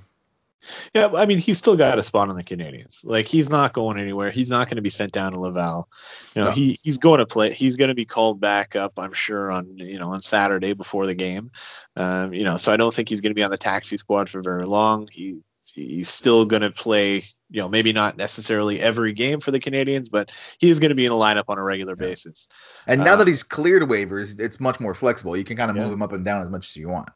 [0.94, 3.06] Yeah, I mean, he's still got a spot on the Canadiens.
[3.06, 4.32] Like he's not going anywhere.
[4.32, 5.88] He's not going to be sent down to Laval.
[6.34, 6.52] You know, no.
[6.52, 7.54] he he's going to play.
[7.54, 11.06] He's going to be called back up, I'm sure, on you know on Saturday before
[11.06, 11.52] the game.
[11.96, 14.30] Um, you know, so I don't think he's going to be on the taxi squad
[14.30, 15.08] for very long.
[15.12, 19.60] He he's still going to play, you know, maybe not necessarily every game for the
[19.60, 22.08] Canadiens, but he's going to be in the lineup on a regular yeah.
[22.08, 22.48] basis.
[22.88, 25.38] And now uh, that he's cleared waivers, it's much more flexible.
[25.38, 25.84] You can kind of yeah.
[25.84, 27.10] move him up and down as much as you want.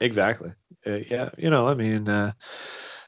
[0.00, 0.52] Exactly.
[0.86, 2.32] Uh, yeah, you know, I mean, uh,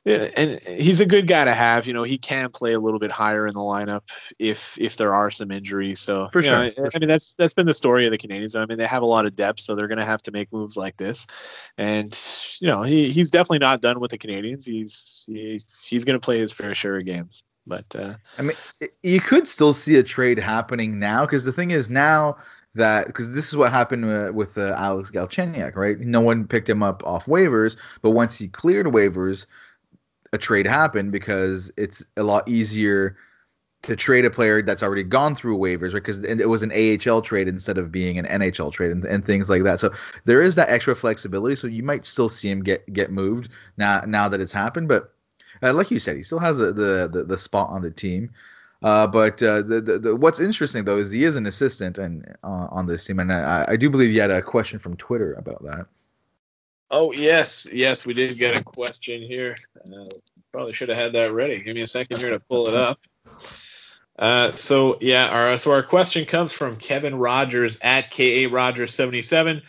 [0.07, 1.87] and he's a good guy to have.
[1.87, 4.03] You know, he can play a little bit higher in the lineup
[4.39, 6.01] if if there are some injuries.
[6.01, 8.57] So for sure, know, I, I mean that's that's been the story of the Canadiens.
[8.57, 10.53] I mean they have a lot of depth, so they're going to have to make
[10.53, 11.27] moves like this.
[11.77, 12.19] And
[12.61, 14.65] you know he he's definitely not done with the Canadiens.
[14.65, 17.43] He's he, he's going to play his fair share of games.
[17.67, 18.57] But uh, I mean,
[19.03, 22.37] you could still see a trade happening now because the thing is now
[22.75, 25.99] that because this is what happened uh, with uh, Alex Galchenyuk, right?
[25.99, 29.47] No one picked him up off waivers, but once he cleared waivers,
[30.33, 33.17] a trade happen because it's a lot easier
[33.83, 36.05] to trade a player that's already gone through waivers, right?
[36.05, 39.49] Because it was an AHL trade instead of being an NHL trade and, and, things
[39.49, 39.81] like that.
[39.81, 39.91] So
[40.27, 41.57] there is that extra flexibility.
[41.57, 44.89] So you might still see him get get moved now now that it's happened.
[44.89, 45.15] But
[45.63, 48.31] uh, like you said, he still has the the, the, the spot on the team.
[48.83, 52.25] Uh, but uh, the, the, the, what's interesting though is he is an assistant and
[52.43, 55.35] uh, on this team, and I, I do believe you had a question from Twitter
[55.35, 55.87] about that.
[56.91, 59.57] Oh yes, yes, we did get a question here.
[59.87, 60.07] Uh,
[60.53, 61.63] probably should have had that ready.
[61.63, 62.99] Give me a second here to pull it up.
[64.19, 69.63] Uh, so yeah, our so our question comes from Kevin Rogers at KA Rogers 77.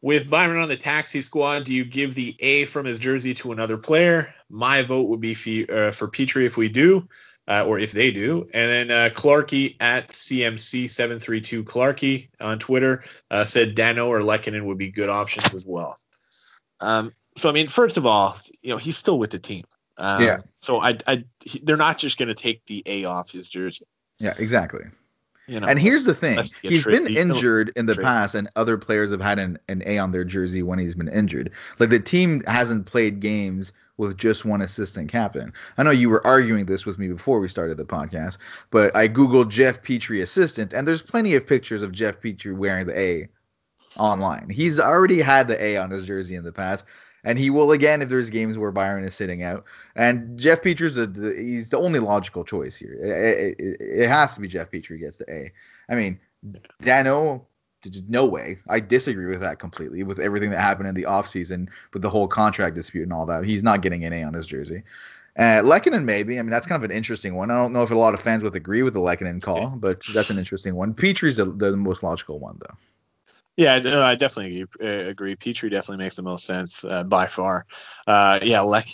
[0.00, 3.50] With Byron on the taxi squad, do you give the A from his jersey to
[3.50, 4.32] another player?
[4.48, 7.08] My vote would be for, uh, for Petry if we do,
[7.48, 8.48] uh, or if they do.
[8.54, 14.78] And then uh, Clarky at CMC732 Clarky on Twitter uh, said Danault or Lehkonen would
[14.78, 15.96] be good options as well.
[16.80, 19.64] Um, so I mean, first of all, you know, he's still with the team.
[19.96, 20.38] Um, yeah.
[20.60, 23.86] So I, I, he, they're not just going to take the A off his jersey.
[24.18, 24.84] Yeah, exactly.
[25.46, 29.10] You know, and here's the thing: he's been injured in the past, and other players
[29.12, 31.52] have had an, an A on their jersey when he's been injured.
[31.78, 35.54] Like the team hasn't played games with just one assistant captain.
[35.78, 38.36] I know you were arguing this with me before we started the podcast,
[38.70, 42.86] but I googled Jeff Petry assistant, and there's plenty of pictures of Jeff Petry wearing
[42.86, 43.28] the A
[43.98, 44.48] online.
[44.50, 46.84] He's already had the A on his jersey in the past,
[47.24, 49.64] and he will again if there's games where Byron is sitting out.
[49.96, 52.94] And Jeff the he's the only logical choice here.
[52.94, 55.52] It, it, it, has to be Jeff Petry gets the A.
[55.88, 56.20] I mean,
[56.82, 57.44] Danault,
[58.08, 58.58] no way.
[58.68, 60.02] I disagree with that completely.
[60.02, 63.44] With everything that happened in the offseason, with the whole contract dispute and all that,
[63.44, 64.82] he's not getting an A on his jersey.
[65.38, 66.38] Uh, Lehkonen maybe.
[66.38, 67.50] I mean, that's kind of an interesting one.
[67.50, 70.02] I don't know if a lot of fans would agree with the Lehkonen call, but
[70.12, 70.94] that's an interesting one.
[70.94, 72.74] Petry's the, the most logical one, though.
[73.58, 75.08] Yeah, no, I definitely agree.
[75.08, 75.34] agree.
[75.34, 77.66] Petry definitely makes the most sense uh, by far.
[78.06, 78.86] Uh, yeah, like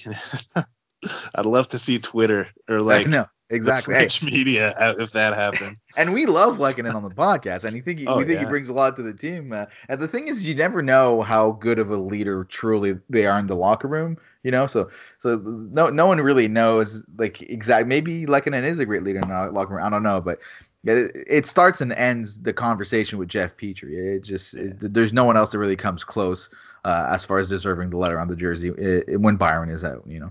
[1.34, 4.26] I'd love to see Twitter or like no, exactly French hey.
[4.26, 5.76] media uh, if that happened.
[5.98, 8.46] and we love Lehkonen on the podcast, and you think he, oh, we think yeah.
[8.46, 9.52] he brings a lot to the team.
[9.52, 13.26] Uh, and the thing is, you never know how good of a leader truly they
[13.26, 14.16] are in the locker room.
[14.44, 17.86] You know, so so no no one really knows like exact.
[17.86, 19.84] Maybe Lehkonen is a great leader in the locker room.
[19.84, 20.38] I don't know, but
[20.84, 23.92] it, it starts and ends the conversation with Jeff Petry.
[23.94, 26.50] It just it, there's no one else that really comes close
[26.84, 30.04] uh, as far as deserving the letter on the jersey it, when Byron is out.
[30.06, 30.30] You know.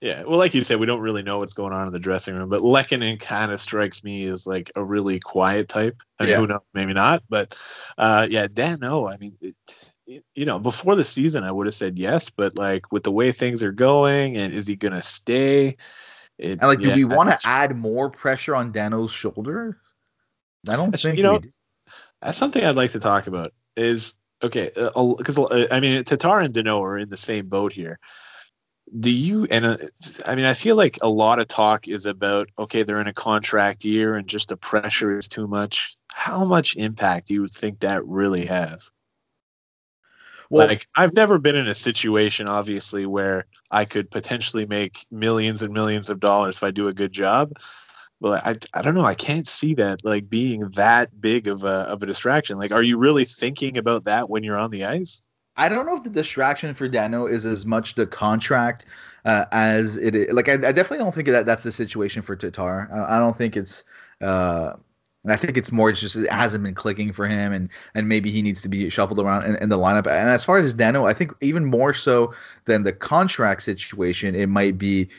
[0.00, 2.34] Yeah, well, like you said, we don't really know what's going on in the dressing
[2.34, 6.02] room, but Lehkonen kind of strikes me as like a really quiet type.
[6.18, 6.38] I mean, yeah.
[6.40, 7.56] who knows, maybe not, but
[7.96, 9.56] uh, yeah, Dan, no, I mean, it,
[10.06, 13.32] you know, before the season, I would have said yes, but like with the way
[13.32, 15.76] things are going, and is he gonna stay?
[16.38, 19.78] It, and like, yeah, do we want to add more pressure on Danault's shoulder?
[20.68, 21.40] I don't think you know.
[22.20, 23.52] That's something I'd like to talk about.
[23.76, 27.98] Is okay because uh, I mean Tatar and Danault are in the same boat here.
[28.98, 29.76] Do you and uh,
[30.24, 33.12] I mean I feel like a lot of talk is about okay they're in a
[33.12, 35.96] contract year and just the pressure is too much.
[36.12, 38.90] How much impact do you think that really has?
[40.50, 45.62] Well, like I've never been in a situation obviously where I could potentially make millions
[45.62, 47.54] and millions of dollars if I do a good job
[48.24, 49.04] but I, I don't know.
[49.04, 52.56] I can't see that like being that big of a of a distraction.
[52.56, 55.22] Like, are you really thinking about that when you're on the ice?
[55.58, 58.86] I don't know if the distraction for Danault is as much the contract
[59.26, 60.32] uh, as it is.
[60.32, 62.88] Like, I, I, definitely don't think that that's the situation for Tatar.
[62.90, 63.84] I, I don't think it's.
[64.22, 64.76] Uh,
[65.26, 68.40] I think it's more just it hasn't been clicking for him, and and maybe he
[68.40, 70.06] needs to be shuffled around in, in the lineup.
[70.06, 72.32] And as far as Danault, I think even more so
[72.64, 75.10] than the contract situation, it might be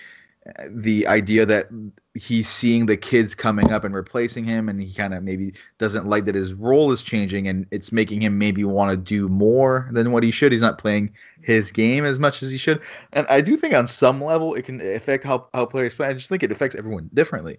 [0.69, 1.67] the idea that
[2.13, 6.05] he's seeing the kids coming up and replacing him and he kind of maybe doesn't
[6.05, 9.89] like that his role is changing and it's making him maybe want to do more
[9.91, 10.51] than what he should.
[10.51, 12.81] He's not playing his game as much as he should.
[13.11, 16.07] And i do think on some level it can affect how, how players play.
[16.07, 17.57] I just think it affects everyone differently.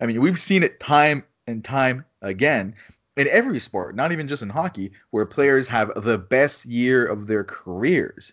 [0.00, 2.74] I mean we've seen it time and time again
[3.16, 7.28] in every sport not even just in hockey where players have the best year of
[7.28, 8.32] their careers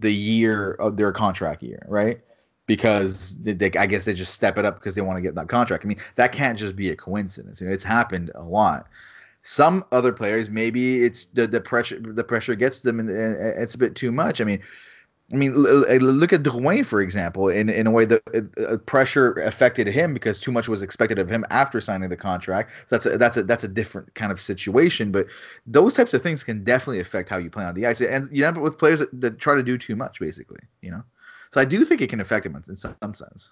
[0.00, 2.20] the year of their contract year right
[2.66, 5.34] because they, they, I guess they just step it up because they want to get
[5.36, 5.84] that contract.
[5.84, 7.60] I mean, that can't just be a coincidence.
[7.60, 8.88] You know, it's happened a lot.
[9.42, 13.74] Some other players, maybe it's the, the pressure the pressure gets them, and, and it's
[13.74, 14.40] a bit too much.
[14.40, 14.60] I mean,
[15.32, 18.22] I mean, look at Drouin, for example, in, in a way that
[18.68, 22.70] uh, pressure affected him because too much was expected of him after signing the contract.
[22.88, 25.10] So that's a, that's a that's a different kind of situation.
[25.12, 25.26] But
[25.66, 28.46] those types of things can definitely affect how you play on the ice, and you
[28.46, 30.60] end up with players that, that try to do too much, basically.
[30.80, 31.02] You know.
[31.52, 33.50] So I do think it can affect him in some sense.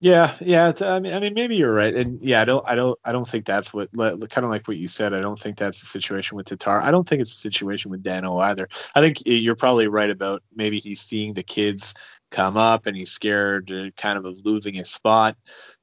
[0.00, 0.72] Yeah, yeah.
[0.80, 3.28] I mean, I mean, maybe you're right, and yeah, I don't, I don't, I don't
[3.28, 5.12] think that's what, kind of like what you said.
[5.12, 6.80] I don't think that's the situation with Tatar.
[6.80, 8.68] I don't think it's the situation with Danault either.
[8.94, 11.94] I think you're probably right about maybe he's seeing the kids
[12.30, 15.36] come up and he's scared kind of of losing his spot.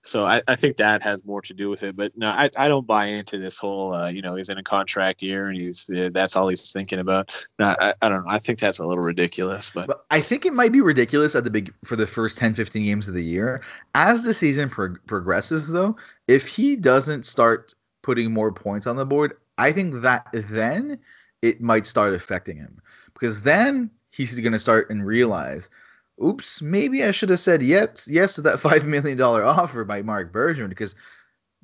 [0.05, 1.95] So I, I think that has more to do with it.
[1.95, 4.63] But no, I, I don't buy into this whole, uh, you know, he's in a
[4.63, 7.35] contract year and he's uh, that's all he's thinking about.
[7.57, 8.31] No, I, I don't know.
[8.31, 9.71] I think that's a little ridiculous.
[9.71, 9.87] But.
[9.87, 12.85] but I think it might be ridiculous at the big for the first 10, 15
[12.85, 13.63] games of the year.
[13.95, 15.97] As the season pro- progresses, though,
[16.27, 20.99] if he doesn't start putting more points on the board, I think that then
[21.41, 22.79] it might start affecting him
[23.15, 25.67] because then he's going to start and realize–
[26.24, 30.01] oops, maybe I should have said yes, yes to that five million dollar offer by
[30.01, 30.95] Marc Bergevin because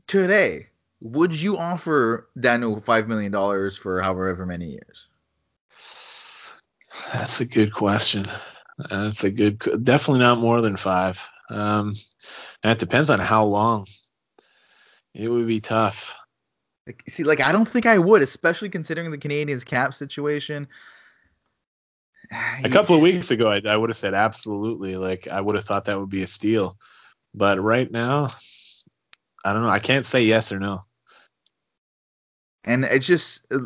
[0.07, 0.67] today,
[0.99, 5.07] would you offer Daniel five million dollars for however many years?
[7.13, 8.25] That's a good question.
[8.89, 11.29] That's a good, definitely not more than five.
[11.49, 11.93] Um,
[12.63, 13.87] it depends on how long.
[15.13, 16.15] It would be tough.
[17.07, 20.67] See, like I don't think I would, especially considering the Canadiens cap situation
[22.31, 24.95] a couple of weeks ago, I, I would have said absolutely.
[24.95, 26.77] Like I would have thought that would be a steal,
[27.33, 28.29] but right now,
[29.43, 29.69] I don't know.
[29.69, 30.81] I can't say yes or no.
[32.63, 33.59] And it's just uh,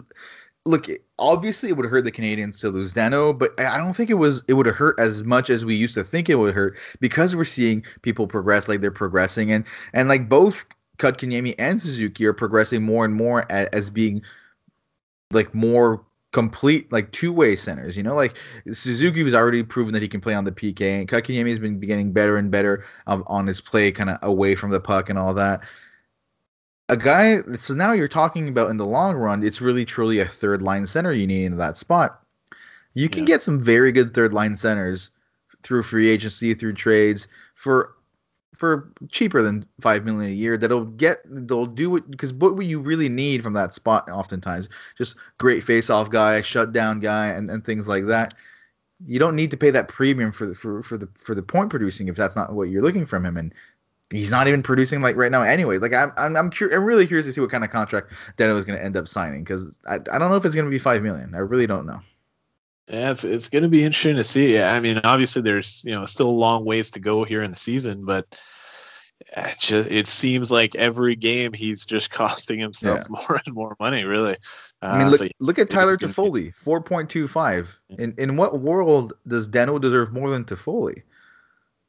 [0.66, 0.88] look.
[1.18, 4.43] Obviously, it would hurt the Canadiens to lose Danault, but I don't think it was.
[4.47, 7.36] It would have hurt as much as we used to think it would hurt because
[7.36, 10.66] we're seeing people progress like they're progressing, and and like both
[10.97, 14.22] Kotkaniemi and Suzuki are progressing more and more as, as being
[15.32, 16.05] like more
[16.36, 17.96] complete like two-way centers.
[17.96, 18.36] You know, like
[18.74, 21.80] Suzuki was already proven that he can play on the PK, and Kotkaniemi has been
[21.80, 25.18] getting better and better um, on his play, kind of away from the puck and
[25.18, 25.62] all that.
[26.90, 30.28] A guy, so now you're talking about in the long run, it's really truly a
[30.28, 32.20] third line center you need in that spot.
[32.94, 33.36] You can yeah.
[33.36, 35.12] get some very good third line centers
[35.64, 37.95] through free agency, through trades for
[38.58, 42.80] for cheaper than five million a year that'll get they'll do it because what you
[42.80, 44.70] really need from that spot oftentimes?
[44.97, 48.34] Just great face off guy shutdown guy and, and things like that.
[49.06, 51.70] You don't need to pay that premium for the for, for the for the point
[51.70, 53.53] producing if that's not what you're looking from him and
[54.12, 55.78] he's not even producing like right now anyway.
[55.78, 58.58] Like i'm i'm i'm, cur- I'm really curious to see what kind of contract Danault
[58.58, 60.72] is going to end up signing because I, I don't know if it's going to
[60.72, 61.36] be five million.
[61.36, 61.99] I really don't know
[62.88, 64.60] yeah, it's it's going to be interesting to see.
[64.60, 67.58] I mean, obviously there's you know still a long ways to go here in the
[67.58, 68.28] season, but
[69.20, 73.08] it just it seems like every game he's just costing himself yeah.
[73.10, 74.04] more and more money.
[74.04, 74.38] Really.
[74.82, 77.76] Uh, I mean, look, so look at Tyler Toffoli, four point two five.
[77.98, 81.02] In in what world does Danault deserve more than Toffoli?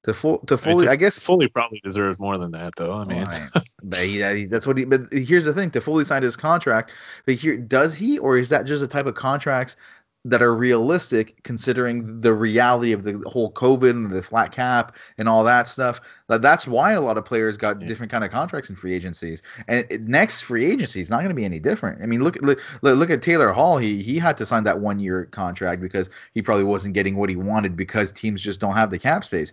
[0.07, 2.95] Toffoli, Toffoli I, mean, I guess Toffoli probably deserves more than that, though.
[2.95, 4.85] I mean, oh, but he, that's what he.
[4.85, 6.93] But here's the thing: Toffoli signed his contract,
[7.25, 9.77] but here does he, or is that just a type of contracts
[10.27, 15.29] that are realistic considering the reality of the whole COVID and the flat cap and
[15.29, 16.01] all that stuff.
[16.29, 17.87] That That's why a lot of players got yeah.
[17.87, 19.43] different kind of contracts in free agencies.
[19.69, 22.03] And next free agency is not going to be any different.
[22.03, 23.79] I mean, look look look at Taylor Hall.
[23.79, 27.31] He he had to sign that one year contract because he probably wasn't getting what
[27.31, 29.53] he wanted because teams just don't have the cap space.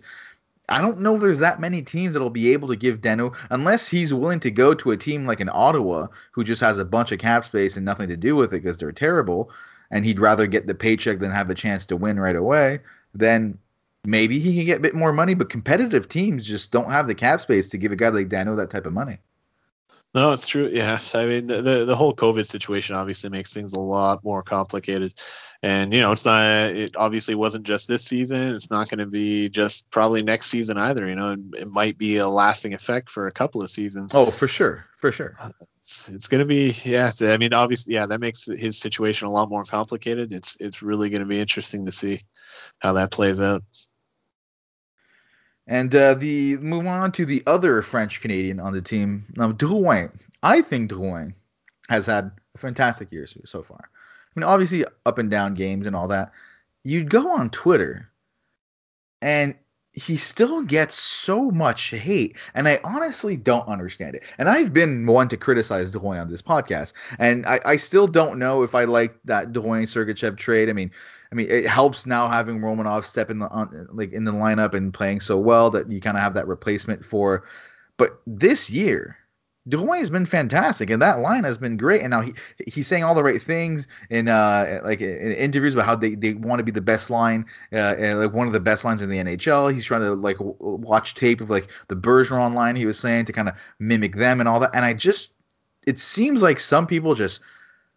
[0.68, 3.86] I don't know if there's that many teams that'll be able to give Danault unless
[3.86, 7.12] he's willing to go to a team like an Ottawa who just has a bunch
[7.12, 9.50] of cap space and nothing to do with it because they're terrible
[9.90, 12.80] and he'd rather get the paycheck than have a chance to win right away,
[13.14, 13.58] then
[14.04, 15.34] maybe he can get a bit more money.
[15.34, 18.56] But competitive teams just don't have the cap space to give a guy like Danault
[18.56, 19.18] that type of money.
[20.14, 20.70] No, it's true.
[20.72, 24.44] Yeah, I mean the, the, the whole COVID situation obviously makes things a lot more
[24.44, 25.12] complicated,
[25.60, 26.66] and you know it's not.
[26.66, 28.54] It obviously wasn't just this season.
[28.54, 31.08] It's not going to be just probably next season either.
[31.08, 34.14] You know, it, it might be a lasting effect for a couple of seasons.
[34.14, 35.36] Oh, for sure, for sure.
[35.82, 37.12] It's, it's going to be yeah.
[37.20, 40.32] I mean, obviously, yeah, that makes his situation a lot more complicated.
[40.32, 42.22] It's it's really going to be interesting to see
[42.78, 43.62] how that plays out.
[45.66, 49.26] And uh, the move on to the other French Canadian on the team.
[49.36, 50.10] Now, Drouin.
[50.42, 51.34] I think Drouin
[51.90, 53.90] has had a fantastic year so far.
[53.90, 56.32] I mean, obviously up and down games and all that.
[56.82, 58.08] You'd go on Twitter,
[59.20, 59.54] and
[59.94, 64.24] he still gets so much hate, and I honestly don't understand it.
[64.38, 68.38] And I've been one to criticize Drouin on this podcast, and I, I still don't
[68.38, 70.68] know if I like that Drouin Sergachev trade.
[70.68, 70.90] I mean,
[71.30, 74.74] I mean, it helps now having Romanov step in the on, like in the lineup
[74.74, 77.44] and playing so well that you kind of have that replacement for.
[77.96, 79.16] But this year,
[79.68, 82.02] Drouin has been fantastic, and that line has been great.
[82.02, 82.34] And now he
[82.66, 86.34] he's saying all the right things in uh like in interviews about how they, they
[86.34, 89.16] want to be the best line, uh, like one of the best lines in the
[89.16, 89.72] NHL.
[89.72, 93.24] He's trying to like w- watch tape of like the Bergeron line he was saying
[93.24, 94.72] to kind of mimic them and all that.
[94.74, 95.30] And I just
[95.86, 97.40] it seems like some people just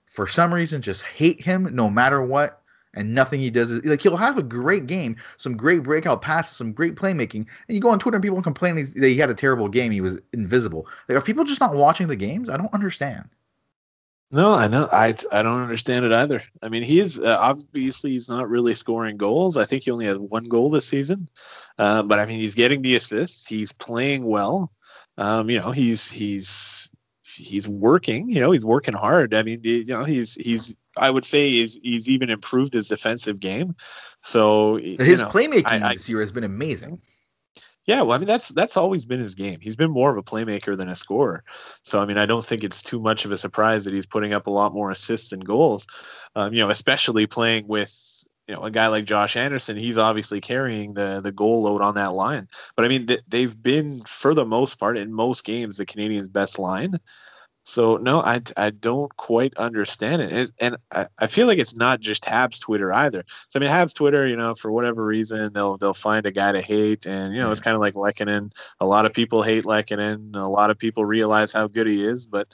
[0.06, 2.62] for some reason just hate him no matter what
[2.98, 6.58] and nothing he does is like he'll have a great game, some great breakout passes,
[6.58, 9.36] some great playmaking, and you go on Twitter and people complain that he had a
[9.36, 10.88] terrible game, he was invisible.
[11.08, 12.50] Like, are people just not watching the games?
[12.50, 13.30] I don't understand.
[14.30, 14.90] No, I know.
[14.92, 16.44] I I don't understand it either.
[16.62, 19.58] I mean, he's uh, obviously he's not really scoring goals.
[19.58, 21.30] I think he only has one goal this season,
[21.78, 23.48] uh, but I mean, he's getting the assists.
[23.48, 24.74] He's playing well.
[25.18, 26.90] Um, you know, he's he's
[27.38, 28.30] he's working.
[28.30, 29.34] You know, he's working hard.
[29.34, 33.40] I mean, you know, he's he's I would say he's he's even improved his defensive
[33.40, 33.76] game.
[34.24, 37.02] So his know, playmaking I, this year has been amazing.
[37.86, 39.60] Yeah, well, I mean that's that's always been his game.
[39.62, 41.44] He's been more of a playmaker than a scorer.
[41.84, 44.34] So I mean, I don't think it's too much of a surprise that he's putting
[44.34, 45.88] up a lot more assists and goals.
[46.36, 49.78] Um, you know, especially playing with you know a guy like Josh Anderson.
[49.78, 52.50] He's obviously carrying the the goal load on that line.
[52.76, 56.32] But I mean, th- they've been for the most part in most games the Canadiens'
[56.32, 57.00] best line.
[57.68, 61.76] So no, I, I don't quite understand it, and, and I, I feel like it's
[61.76, 63.26] not just Habs Twitter either.
[63.50, 66.54] So I mean, Habs Twitter, you know, for whatever reason, they'll they'll find a guy
[66.54, 68.54] to hate, and you know, it's kind of like Lehkonen.
[68.80, 70.34] A lot of people hate Lehkonen.
[70.38, 72.48] A lot of people realize how good he is, but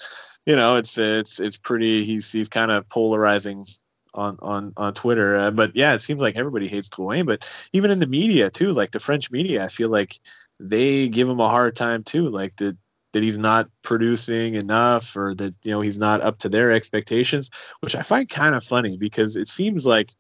[0.48, 2.04] you know, it's it's it's pretty.
[2.04, 3.68] He's he's kind of polarizing
[4.16, 5.38] on on on Twitter.
[5.38, 7.28] Uh, but yeah, it seems like everybody hates Drouin.
[7.28, 10.20] But even in the media too, like the French media, I feel like
[10.60, 12.30] they give him a hard time too.
[12.30, 12.76] Like the
[13.14, 17.50] that he's not producing enough or that you know he's not up to their expectations,
[17.80, 20.12] which I find kind of funny because it seems like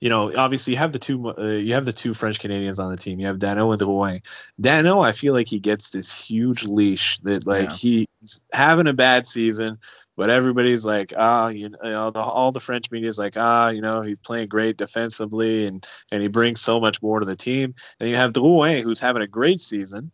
[0.00, 2.90] you know, obviously you have the two uh, you have the two French Canadians on
[2.90, 3.18] the team.
[3.18, 4.22] You have Danault and Drouin.
[4.60, 8.06] Danault, I feel like he gets this huge leash that like yeah.
[8.20, 9.78] he's having a bad season,
[10.14, 13.80] but everybody's like, ah, you know, the, all the French media is like, ah, you
[13.80, 17.74] know, he's playing great defensively and and he brings so much more to the team.
[17.98, 20.10] And you have Drouin, who's having a great season,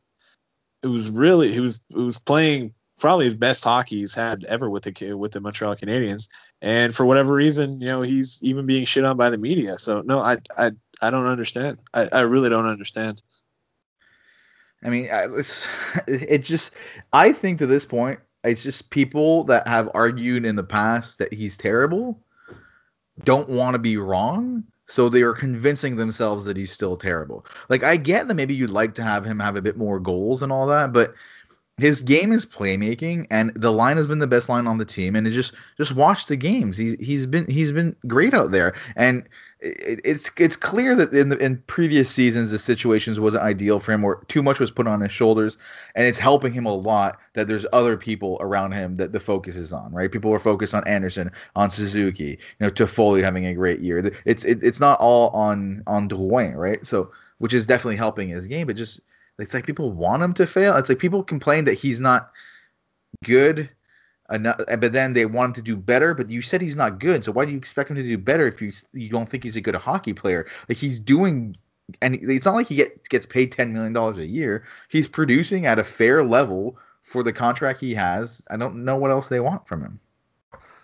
[0.82, 4.70] it was really he was he was playing probably his best hockey he's had ever
[4.70, 6.28] with the with the Montreal Canadiens,
[6.60, 9.78] and for whatever reason, you know, he's even being shit on by the media.
[9.78, 11.78] So no, I I I don't understand.
[11.92, 13.22] I, I really don't understand.
[14.84, 15.66] I mean, it's
[16.06, 16.72] it just
[17.12, 21.32] I think to this point, it's just people that have argued in the past that
[21.32, 22.20] he's terrible
[23.24, 27.46] don't want to be wrong so they are convincing themselves that he's still terrible.
[27.70, 30.42] Like I get that maybe you'd like to have him have a bit more goals
[30.42, 31.14] and all that, but
[31.78, 35.16] his game is playmaking and the line has been the best line on the team
[35.16, 36.76] and just just watch the games.
[36.76, 38.74] He's he's been he's been great out there.
[38.94, 39.26] And
[39.60, 43.92] it, it's it's clear that in the, in previous seasons the situations wasn't ideal for
[43.92, 45.56] him, or too much was put on his shoulders,
[45.94, 49.56] and it's helping him a lot that there's other people around him that the focus
[49.56, 49.92] is on.
[49.92, 54.12] Right, people are focused on Anderson, on Suzuki, you know, Toffoli having a great year.
[54.24, 56.84] It's it, it's not all on on Drouin, right?
[56.84, 59.00] So which is definitely helping his game, but just
[59.38, 60.76] it's like people want him to fail.
[60.76, 62.30] It's like people complain that he's not
[63.24, 63.70] good
[64.30, 66.14] enough, but then they want him to do better.
[66.14, 68.46] But you said he's not good, so why do you expect him to do better
[68.46, 70.46] if you you don't think he's a good hockey player?
[70.68, 71.56] Like he's doing,
[72.00, 74.64] and it's not like he get, gets paid ten million dollars a year.
[74.88, 78.42] He's producing at a fair level for the contract he has.
[78.50, 80.00] I don't know what else they want from him.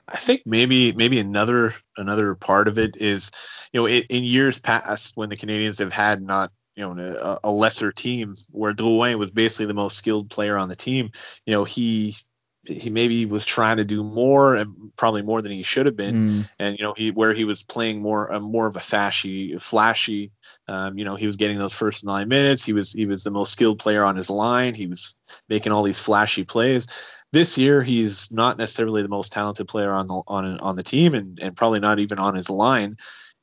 [0.08, 3.30] I think maybe maybe another another part of it is,
[3.72, 7.48] you know, in, in years past when the Canadiens have had not you know a,
[7.48, 11.10] a, lesser team where Drouin was basically the most skilled player on the team.
[11.44, 12.16] You know, he
[12.64, 16.28] he maybe was trying to do more and probably more than he should have been
[16.28, 16.50] mm.
[16.58, 20.30] and you know he where he was playing more uh, more of a flashy flashy
[20.66, 23.30] um, you know he was getting those first nine minutes he was he was the
[23.30, 25.14] most skilled player on his line he was
[25.48, 26.86] making all these flashy plays
[27.32, 31.14] this year he's not necessarily the most talented player on the on on the team
[31.14, 32.96] and and probably not even on his line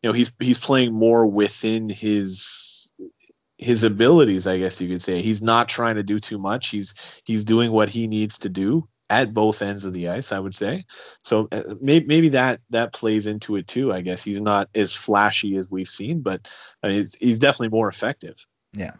[0.03, 2.74] you know he's he's playing more within his
[3.57, 6.93] his abilities i guess you could say he's not trying to do too much he's
[7.25, 10.55] he's doing what he needs to do at both ends of the ice, I would
[10.55, 10.85] say.
[11.23, 13.93] So uh, maybe, maybe that that plays into it too.
[13.93, 16.47] I guess he's not as flashy as we've seen, but
[16.81, 18.45] I mean, he's definitely more effective.
[18.73, 18.93] Yeah,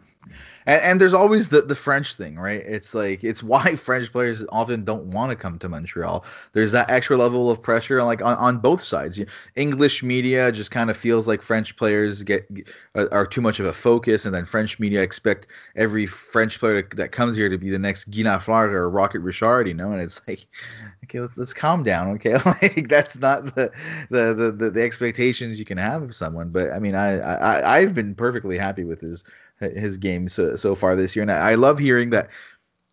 [0.66, 2.60] And, and, there's always the, the French thing, right?
[2.64, 6.24] It's like it's why French players often don't want to come to Montreal.
[6.52, 9.20] There's that extra level of pressure, like on, on both sides.
[9.54, 12.48] English media just kind of feels like French players get
[12.94, 15.46] uh, are too much of a focus, and then French media expect
[15.76, 19.68] every French player that comes here to be the next Guy Lafleur or Rocket Richard,
[19.68, 19.92] you know.
[19.92, 20.46] And it's like,
[21.04, 22.34] okay, let's let's calm down, okay?
[22.44, 23.70] like that's not the
[24.10, 26.48] the, the the the expectations you can have of someone.
[26.50, 29.24] But I mean, I I I've been perfectly happy with his
[29.58, 32.28] his game so so far this year, and I, I love hearing that.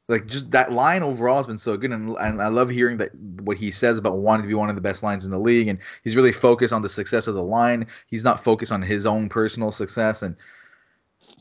[0.10, 3.16] Like just that line overall has been so good, and, and I love hearing that
[3.42, 5.70] what he says about wanting to be one of the best lines in the league,
[5.70, 7.88] and he's really focused on the success of the line.
[8.08, 10.36] He's not focused on his own personal success, and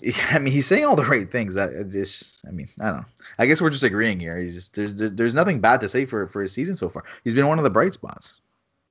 [0.31, 1.55] I mean, he's saying all the right things.
[1.55, 3.05] That just, I mean, I don't know.
[3.39, 4.39] I guess we're just agreeing here.
[4.39, 7.05] He's just there's there's nothing bad to say for for his season so far.
[7.25, 8.41] He's been one of the bright spots.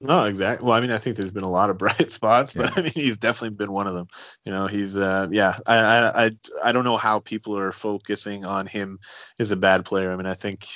[0.03, 0.65] No, exactly.
[0.65, 2.71] Well, I mean, I think there's been a lot of bright spots, but yeah.
[2.75, 4.07] I mean, he's definitely been one of them.
[4.45, 5.57] You know, he's uh, yeah.
[5.65, 6.31] I, I I
[6.63, 8.99] I don't know how people are focusing on him
[9.39, 10.11] as a bad player.
[10.11, 10.67] I mean, I think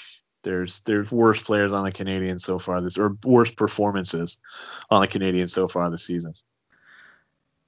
[0.43, 4.38] there's there's worse players on the Canadiens so far this or worse performances
[4.91, 6.34] on the Canadiens so far this season.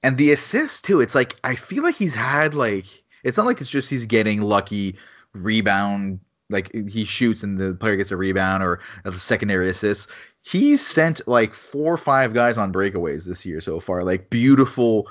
[0.02, 1.00] And the assist too.
[1.00, 2.86] It's like I feel like he's had like
[3.24, 4.96] it's not like it's just he's getting lucky
[5.34, 10.08] rebound like he shoots and the player gets a rebound or a secondary assist
[10.42, 14.04] he's sent like four or five guys on breakaways this year so far.
[14.04, 15.08] Like beautiful,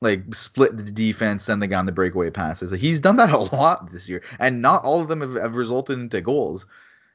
[0.00, 2.70] like split the defense, send the guy on the breakaway passes.
[2.70, 5.98] He's done that a lot this year, and not all of them have, have resulted
[5.98, 6.66] into goals.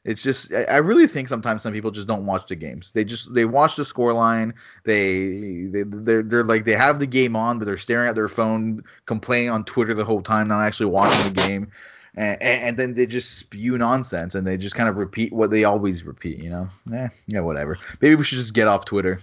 [0.05, 2.91] It's just I really think sometimes some people just don't watch the games.
[2.91, 4.53] They just they watch the score line.
[4.83, 8.27] They they they're, they're like they have the game on, but they're staring at their
[8.27, 11.71] phone, complaining on Twitter the whole time, not actually watching the game
[12.15, 15.63] and, and then they just spew nonsense and they just kind of repeat what they
[15.63, 16.39] always repeat.
[16.39, 17.77] You know, eh, yeah, whatever.
[18.01, 19.19] Maybe we should just get off Twitter.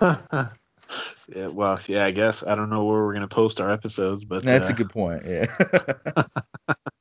[0.02, 0.48] yeah,
[1.48, 4.70] well, yeah, I guess I don't know where we're gonna post our episodes, but that's
[4.70, 5.24] uh, a good point.
[5.26, 5.46] Yeah.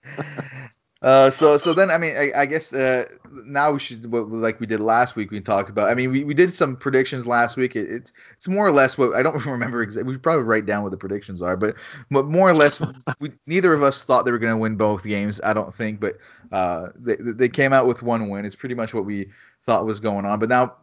[1.04, 4.66] Uh, so so then I mean I, I guess uh, now we should like we
[4.66, 7.76] did last week we talked about I mean we, we did some predictions last week.
[7.76, 10.82] It, it's it's more or less what I don't remember exactly we probably write down
[10.82, 11.76] what the predictions are but
[12.10, 12.82] but more or less
[13.20, 16.00] we, neither of us thought they were going to win both games I don't think
[16.00, 16.20] but
[16.54, 18.46] uh, they they came out with one win.
[18.46, 19.30] It's pretty much what we
[19.64, 20.40] thought was going on.
[20.40, 20.76] But now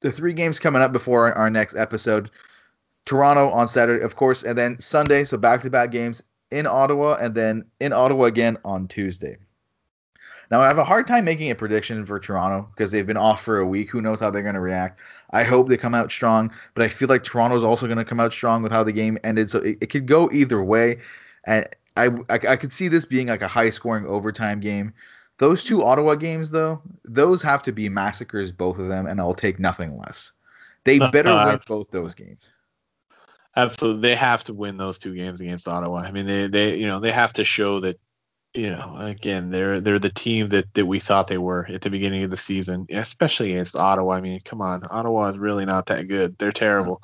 [0.00, 2.30] the three games coming up before our next episode
[3.04, 7.14] Toronto on Saturday of course and then Sunday so back to back games in Ottawa
[7.14, 9.36] and then in Ottawa again on Tuesday.
[10.50, 13.44] Now I have a hard time making a prediction for Toronto because they've been off
[13.44, 13.90] for a week.
[13.90, 15.00] Who knows how they're going to react?
[15.30, 18.18] I hope they come out strong, but I feel like Toronto's also going to come
[18.18, 19.48] out strong with how the game ended.
[19.48, 20.98] So it, it could go either way,
[21.44, 24.92] and I, I I could see this being like a high scoring overtime game.
[25.38, 29.34] Those two Ottawa games though, those have to be massacres, both of them, and I'll
[29.34, 30.32] take nothing less.
[30.84, 32.50] They better win both those games.
[33.62, 35.98] Absolutely, they have to win those two games against Ottawa.
[35.98, 37.98] I mean, they they you know they have to show that
[38.54, 41.90] you know, again, they're they're the team that, that we thought they were at the
[41.90, 44.14] beginning of the season, especially against Ottawa.
[44.14, 46.36] I mean, come on, Ottawa is really not that good.
[46.36, 47.00] They're terrible,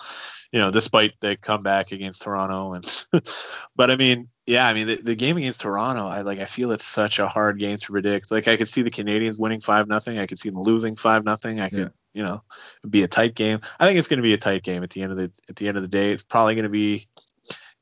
[0.50, 2.72] you know, despite the comeback against Toronto.
[2.72, 3.07] And
[3.76, 6.72] but I mean, yeah, I mean, the, the game against Toronto, I like, I feel
[6.72, 8.32] it's such a hard game to predict.
[8.32, 10.18] Like, I could see the Canadiens winning five nothing.
[10.18, 11.61] I could see them losing five nothing.
[11.61, 11.88] I could, yeah.
[12.16, 12.42] You know,
[12.88, 13.60] be a tight game.
[13.78, 15.56] I think it's going to be a tight game at the end of the at
[15.56, 16.12] the end of the day.
[16.12, 17.06] It's probably going to be,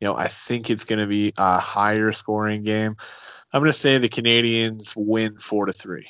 [0.01, 2.97] you know, I think it's going to be a higher scoring game.
[3.53, 6.09] I'm going to say the Canadiens win four to three.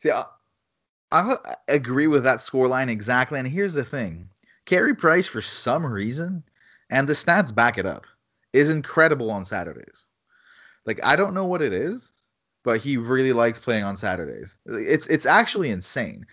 [0.00, 0.24] See, I,
[1.10, 3.38] I agree with that scoreline exactly.
[3.38, 4.28] And here's the thing:
[4.66, 6.42] Carey Price, for some reason,
[6.90, 8.04] and the stats back it up,
[8.52, 10.04] is incredible on Saturdays.
[10.84, 12.12] Like I don't know what it is,
[12.64, 14.56] but he really likes playing on Saturdays.
[14.66, 16.26] It's it's actually insane.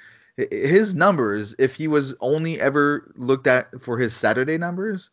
[0.52, 5.10] His numbers, if he was only ever looked at for his Saturday numbers,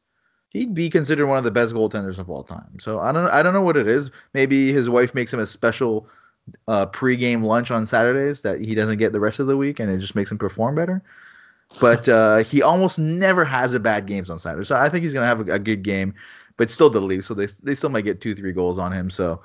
[0.50, 2.78] he'd be considered one of the best goaltenders of all time.
[2.80, 4.10] So I don't I don't know what it is.
[4.34, 6.08] Maybe his wife makes him a special
[6.66, 9.90] uh, pre-game lunch on Saturdays that he doesn't get the rest of the week, and
[9.90, 11.02] it just makes him perform better.
[11.80, 15.12] But uh, he almost never has a bad games on Saturday, so I think he's
[15.12, 16.14] gonna have a, a good game.
[16.56, 19.10] But still the lead, so they they still might get two three goals on him.
[19.10, 19.42] So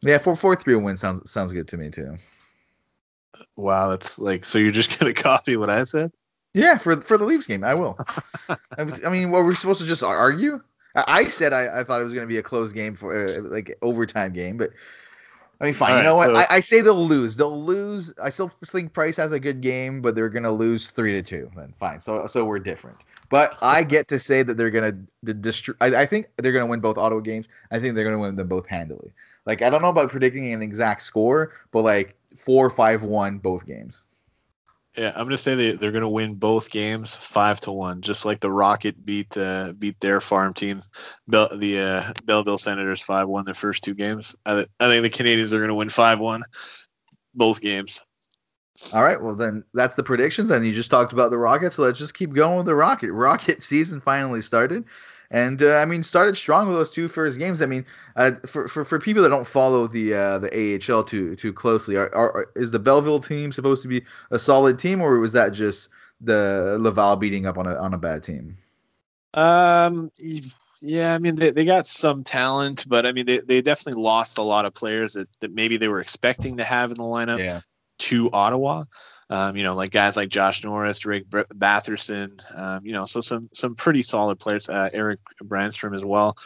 [0.00, 2.16] yeah, four four three win sounds sounds good to me too.
[3.58, 6.12] Wow, that's like so you're just gonna copy what I said?
[6.54, 7.98] Yeah, for for the Leafs game, I will.
[8.78, 10.62] I, was, I mean, what we're supposed to just argue?
[10.94, 13.26] I, I said I, I thought it was going to be a close game for
[13.26, 14.70] uh, like overtime game, but
[15.60, 15.90] I mean, fine.
[15.90, 16.36] All you know what?
[16.36, 17.36] I, I, say they'll lose.
[17.36, 18.14] They'll lose.
[18.22, 21.50] I still think Price has a good game, but they're gonna lose three to two.
[21.56, 22.00] Then fine.
[22.00, 22.98] So so we're different.
[23.28, 24.96] But I get to say that they're gonna
[25.40, 25.74] destroy.
[25.80, 27.48] I, I think they're gonna win both Ottawa games.
[27.72, 29.10] I think they're gonna win them both handily.
[29.46, 33.66] Like I don't know about predicting an exact score, but like four five one both
[33.66, 34.04] games.
[34.96, 38.40] Yeah, I'm gonna say they they're gonna win both games five to one, just like
[38.40, 40.82] the Rocket beat uh, beat their farm team,
[41.28, 44.34] Bell, the uh, Belleville Senators five one their first two games.
[44.44, 46.42] I, I think the Canadians are gonna win five one,
[47.34, 48.02] both games.
[48.92, 51.82] All right, well then that's the predictions, and you just talked about the Rocket, so
[51.82, 53.12] let's just keep going with the Rocket.
[53.12, 54.84] Rocket season finally started.
[55.30, 57.60] And uh, I mean, started strong with those two first games.
[57.60, 57.84] I mean,
[58.16, 61.96] uh, for, for for people that don't follow the uh, the AHL too too closely,
[61.96, 65.50] are, are, is the Belleville team supposed to be a solid team, or was that
[65.50, 68.56] just the Laval beating up on a on a bad team?
[69.34, 70.10] Um.
[70.80, 74.38] Yeah, I mean they, they got some talent, but I mean they, they definitely lost
[74.38, 77.38] a lot of players that, that maybe they were expecting to have in the lineup
[77.38, 77.60] yeah.
[77.98, 78.84] to Ottawa.
[79.30, 83.50] Um, you know, like guys like Josh Norris, Drake Batherson, um, you know, so some
[83.52, 84.68] some pretty solid players.
[84.68, 86.36] Uh, Erik Brannstrom as well.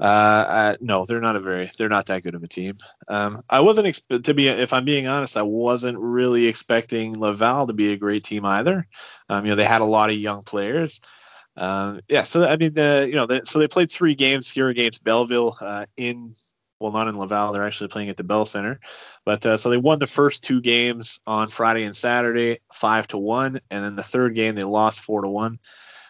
[0.00, 2.76] Uh, uh, no, they're not a very, they're not that good of a team.
[3.06, 7.68] Um, I wasn't exp- to be, if I'm being honest, I wasn't really expecting Laval
[7.68, 8.86] to be a great team either.
[9.28, 11.00] Um, you know, they had a lot of young players.
[11.56, 14.68] Um, yeah, so I mean, the you know, the, so they played three games here
[14.68, 16.34] against Belleville uh, in
[16.82, 17.52] well, not in Laval.
[17.52, 18.80] They're actually playing at the Bell Center.
[19.24, 23.18] But uh, so they won the first two games on Friday and Saturday, five to
[23.18, 25.60] one, and then the third game they lost four to one.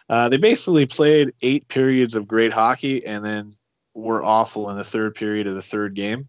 [0.09, 3.53] Uh, they basically played eight periods of great hockey and then
[3.93, 6.27] were awful in the third period of the third game.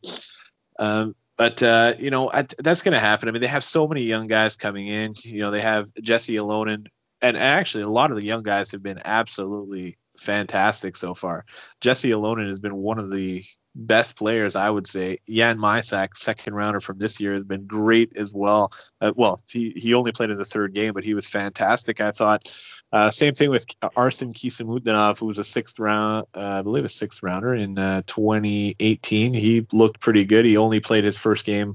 [0.78, 3.28] Um, but uh, you know that's going to happen.
[3.28, 5.14] I mean, they have so many young guys coming in.
[5.22, 6.86] You know, they have Jesse Ylönen,
[7.22, 11.44] and actually a lot of the young guys have been absolutely fantastic so far.
[11.80, 13.44] Jesse Ylönen has been one of the
[13.74, 15.18] best players, I would say.
[15.28, 18.72] Jan Mysak, second rounder from this year, has been great as well.
[19.00, 22.10] Uh, well, he, he only played in the third game, but he was fantastic, I
[22.10, 22.46] thought.
[22.92, 23.66] Uh, same thing with
[23.96, 28.02] Arsen Khisamutdinov, who was a sixth round, uh, I believe a sixth rounder in uh,
[28.06, 29.34] 2018.
[29.34, 30.44] He looked pretty good.
[30.44, 31.74] He only played his first game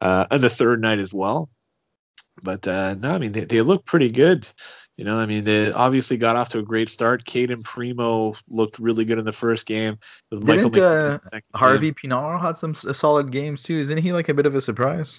[0.00, 1.50] uh, on the third night as well.
[2.42, 4.48] But uh, no, I mean they, they look pretty good.
[4.96, 7.24] You know, I mean, they obviously got off to a great start.
[7.24, 9.98] Cayden Primeau looked really good in the first game.
[10.30, 11.18] Didn't uh,
[11.54, 12.10] Harvey game.
[12.10, 13.78] Pinard had some solid games too?
[13.78, 15.18] Isn't he like a bit of a surprise?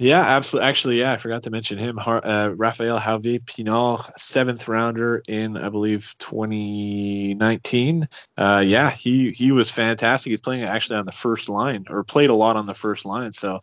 [0.00, 0.68] Yeah, absolutely.
[0.68, 1.98] Actually, yeah, I forgot to mention him.
[1.98, 8.08] Uh, Raphael Harvey Pinard, seventh rounder in, I believe, 2019.
[8.36, 10.30] Uh, yeah, he he was fantastic.
[10.30, 13.32] He's playing actually on the first line, or played a lot on the first line.
[13.32, 13.58] So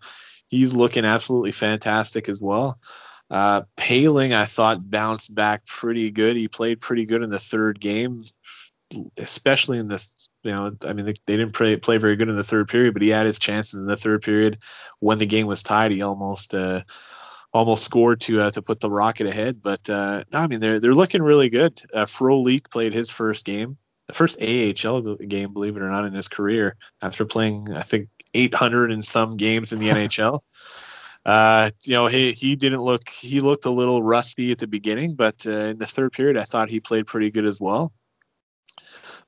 [0.50, 2.80] he's looking absolutely fantastic as well.
[3.30, 6.36] Uh, Poehling, I thought, bounced back pretty good.
[6.36, 8.24] He played pretty good in the third game,
[9.18, 10.06] especially in the
[10.44, 12.94] you know, I mean, they, they didn't play, play very good in the third period,
[12.94, 14.60] but he had his chances in the third period.
[15.00, 16.84] When the game was tied, he almost uh,
[17.52, 19.62] almost scored to uh, to put the Rocket ahead.
[19.64, 21.82] But uh, no, I mean, they're they're looking really good.
[21.92, 26.14] Uh, Frolik played his first game, the first AHL game, believe it or not, in
[26.14, 30.42] his career after playing, I think, 800 and some games in the NHL.
[31.26, 35.16] Uh, you know, he he didn't look he looked a little rusty at the beginning,
[35.16, 37.94] but uh, in the third period, I thought he played pretty good as well.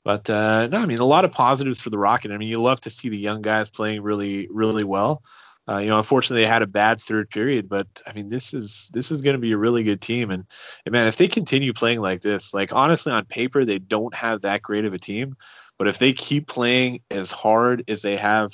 [0.03, 2.31] But uh, no, I mean a lot of positives for the Rocket.
[2.31, 5.23] I mean, you love to see the young guys playing really really well.
[5.69, 8.89] Uh, you know, unfortunately, they had a bad third period, but I mean, this is
[8.93, 10.31] this is going to be a really good team.
[10.31, 10.45] And,
[10.85, 14.41] and man, if they continue playing like this, like honestly, on paper, they don't have
[14.41, 15.35] that great of a team.
[15.77, 18.53] But if they keep playing as hard as they have,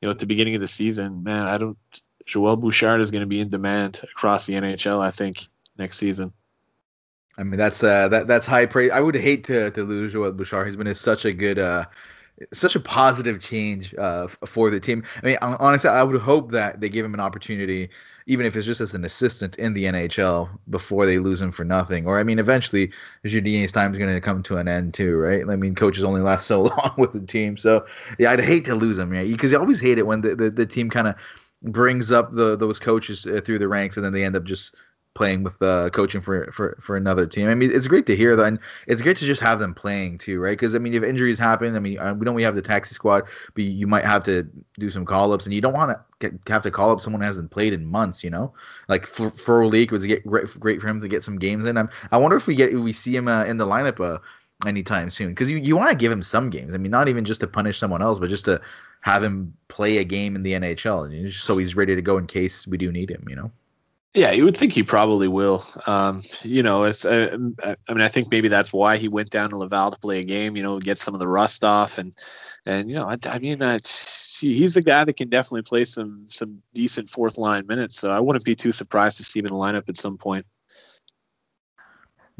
[0.00, 1.78] you know, at the beginning of the season, man, I don't
[2.26, 5.46] Joel Bouchard is going to be in demand across the NHL, I think,
[5.78, 6.32] next season.
[7.38, 8.90] I mean, that's uh, that that's high praise.
[8.92, 10.66] I would hate to to lose Joel Bouchard.
[10.66, 11.86] He's been such a good, uh,
[12.52, 15.02] such a positive change uh, for the team.
[15.22, 17.88] I mean, honestly, I would hope that they give him an opportunity,
[18.26, 21.64] even if it's just as an assistant in the NHL, before they lose him for
[21.64, 22.06] nothing.
[22.06, 22.92] Or I mean, eventually,
[23.24, 25.42] Julien's time is going to come to an end too, right?
[25.48, 27.86] I mean, coaches only last so long with the team, so
[28.18, 29.30] yeah, I'd hate to lose him, right?
[29.30, 31.14] Because you always hate it when the the, the team kind of
[31.62, 34.74] brings up the those coaches uh, through the ranks, and then they end up just
[35.14, 37.48] playing with uh, coaching for, for for another team.
[37.48, 40.18] I mean, it's great to hear that, and it's great to just have them playing
[40.18, 40.52] too, right?
[40.52, 42.94] Because I mean, if injuries happen, I mean, uh, we know we have the taxi
[42.94, 44.48] squad, but you might have to
[44.78, 47.26] do some call ups, and you don't want to have to call up someone who
[47.26, 48.54] hasn't played in months, you know.
[48.88, 51.66] Like for for league it was get great, great for him to get some games
[51.66, 51.76] in.
[51.76, 54.18] I'm, I wonder if we get if we see him uh, in the lineup uh,
[54.66, 56.74] anytime soon because you, you want to give him some games.
[56.74, 58.60] I mean, not even just to punish someone else, but just to
[59.02, 62.66] have him play a game in the NHL, so he's ready to go in case
[62.66, 63.24] we do need him.
[63.28, 63.52] You know.
[64.14, 65.64] Yeah, you would think he probably will.
[65.86, 67.04] Um, you know, it's.
[67.04, 70.20] Uh, I mean, I think maybe that's why he went down to Laval to play
[70.20, 70.56] a game.
[70.56, 72.14] You know, get some of the rust off, and
[72.66, 73.78] and you know, I, I mean, uh,
[74.38, 77.96] he's the guy that can definitely play some some decent fourth line minutes.
[77.96, 80.46] So I wouldn't be too surprised to see him in the lineup at some point.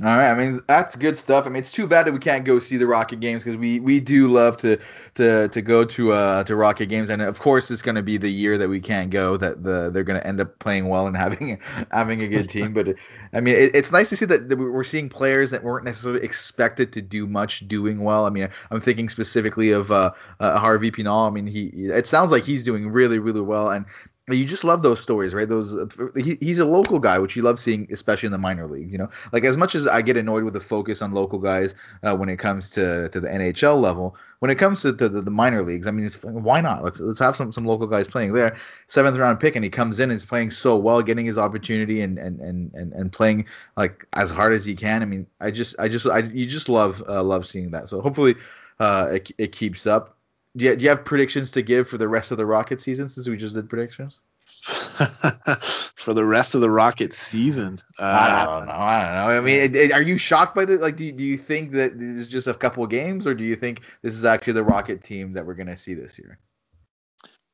[0.05, 1.47] All right, I mean that's good stuff.
[1.47, 3.79] I mean it's too bad that we can't go see the Rocket games because we,
[3.79, 4.77] we do love to
[5.15, 8.17] to to go to uh to Rocket games, and of course it's going to be
[8.17, 11.07] the year that we can't go that the they're going to end up playing well
[11.07, 11.61] and having
[11.93, 12.73] having a good team.
[12.73, 12.89] but
[13.33, 16.25] I mean it, it's nice to see that, that we're seeing players that weren't necessarily
[16.25, 18.27] expected to do much doing well.
[18.27, 21.29] I mean I'm thinking specifically of uh, uh Harvey Pinard.
[21.29, 23.87] I mean he it sounds like he's doing really really well, and
[24.29, 25.49] you just love those stories, right?
[25.49, 25.75] Those
[26.17, 28.93] he, he's a local guy, which you love seeing, especially in the minor leagues.
[28.93, 31.75] You know, like as much as I get annoyed with the focus on local guys
[32.05, 35.23] uh, when it comes to, to the NHL level, when it comes to, to the,
[35.23, 36.85] the, minor leagues, I mean, why not?
[36.85, 38.57] Let's let's have some, some local guys playing there.
[38.87, 42.01] Seventh round pick, and he comes in and is playing so well, getting his opportunity
[42.01, 43.47] and and, and, and, and playing
[43.77, 45.03] like as hard as he can.
[45.03, 47.89] I mean, I just I just I you just love uh, love seeing that.
[47.89, 48.37] So hopefully,
[48.79, 50.17] uh, it, it keeps up
[50.57, 53.09] do you, do you have predictions to give for the rest of the Rocket season
[53.09, 54.21] since we just did predictions?
[55.97, 58.73] for the rest of the Rocket season, uh, I don't know.
[58.73, 59.39] I don't know.
[59.39, 60.97] I mean, it, it, are you shocked by the like?
[60.97, 63.45] Do you, do you think that this is just a couple of games, or do
[63.45, 66.39] you think this is actually the Rocket team that we're going to see this year?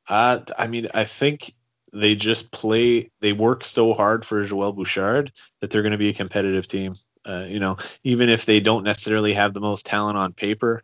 [0.07, 1.53] Uh, I mean, I think
[1.93, 3.11] they just play.
[3.21, 5.31] They work so hard for Joel Bouchard
[5.61, 6.95] that they're going to be a competitive team.
[7.25, 10.83] Uh, you know, even if they don't necessarily have the most talent on paper,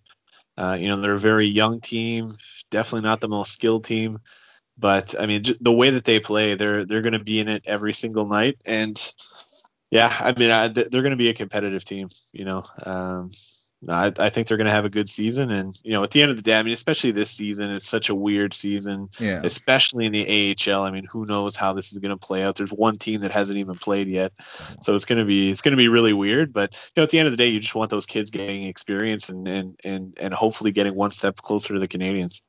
[0.58, 2.34] uh, you know, they're a very young team,
[2.72, 4.20] definitely not the most skilled team,
[4.78, 7.64] but I mean, the way that they play, they're they're going to be in it
[7.68, 9.00] every single night, and
[9.92, 12.10] yeah, I mean, I, they're going to be a competitive team.
[12.34, 13.32] You know, um,
[13.88, 15.52] I, I think they're going to have a good season.
[15.52, 17.88] And, you know, at the end of the day, I mean, especially this season, it's
[17.88, 19.42] such a weird season, yeah.
[19.44, 20.84] especially in the AHL.
[20.84, 22.56] I mean, who knows how this is going to play out?
[22.56, 24.34] There's one team that hasn't even played yet.
[24.82, 26.52] So it's going to be, it's going to be really weird.
[26.52, 28.64] But, you know, at the end of the day, you just want those kids getting
[28.64, 32.42] experience and, and, and, and hopefully getting one step closer to the Canadiens.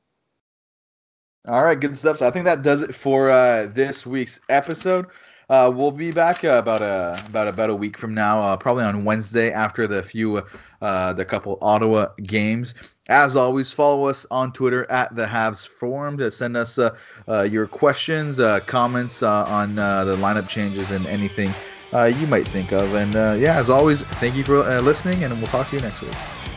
[1.46, 2.18] All right, good stuff.
[2.18, 5.06] So I think that does it for uh, this week's episode.
[5.48, 8.82] Uh, we'll be back uh, about a about about a week from now, uh, probably
[8.82, 10.42] on Wednesday after the few
[10.82, 12.74] uh, the couple Ottawa games.
[13.08, 16.96] As always, follow us on Twitter at the Habs Forum to send us uh,
[17.28, 21.50] uh, your questions, comments on the lineup changes and anything
[21.92, 22.92] you might think of.
[22.94, 26.55] And yeah, as always, thank you for listening, and we'll talk to you next week.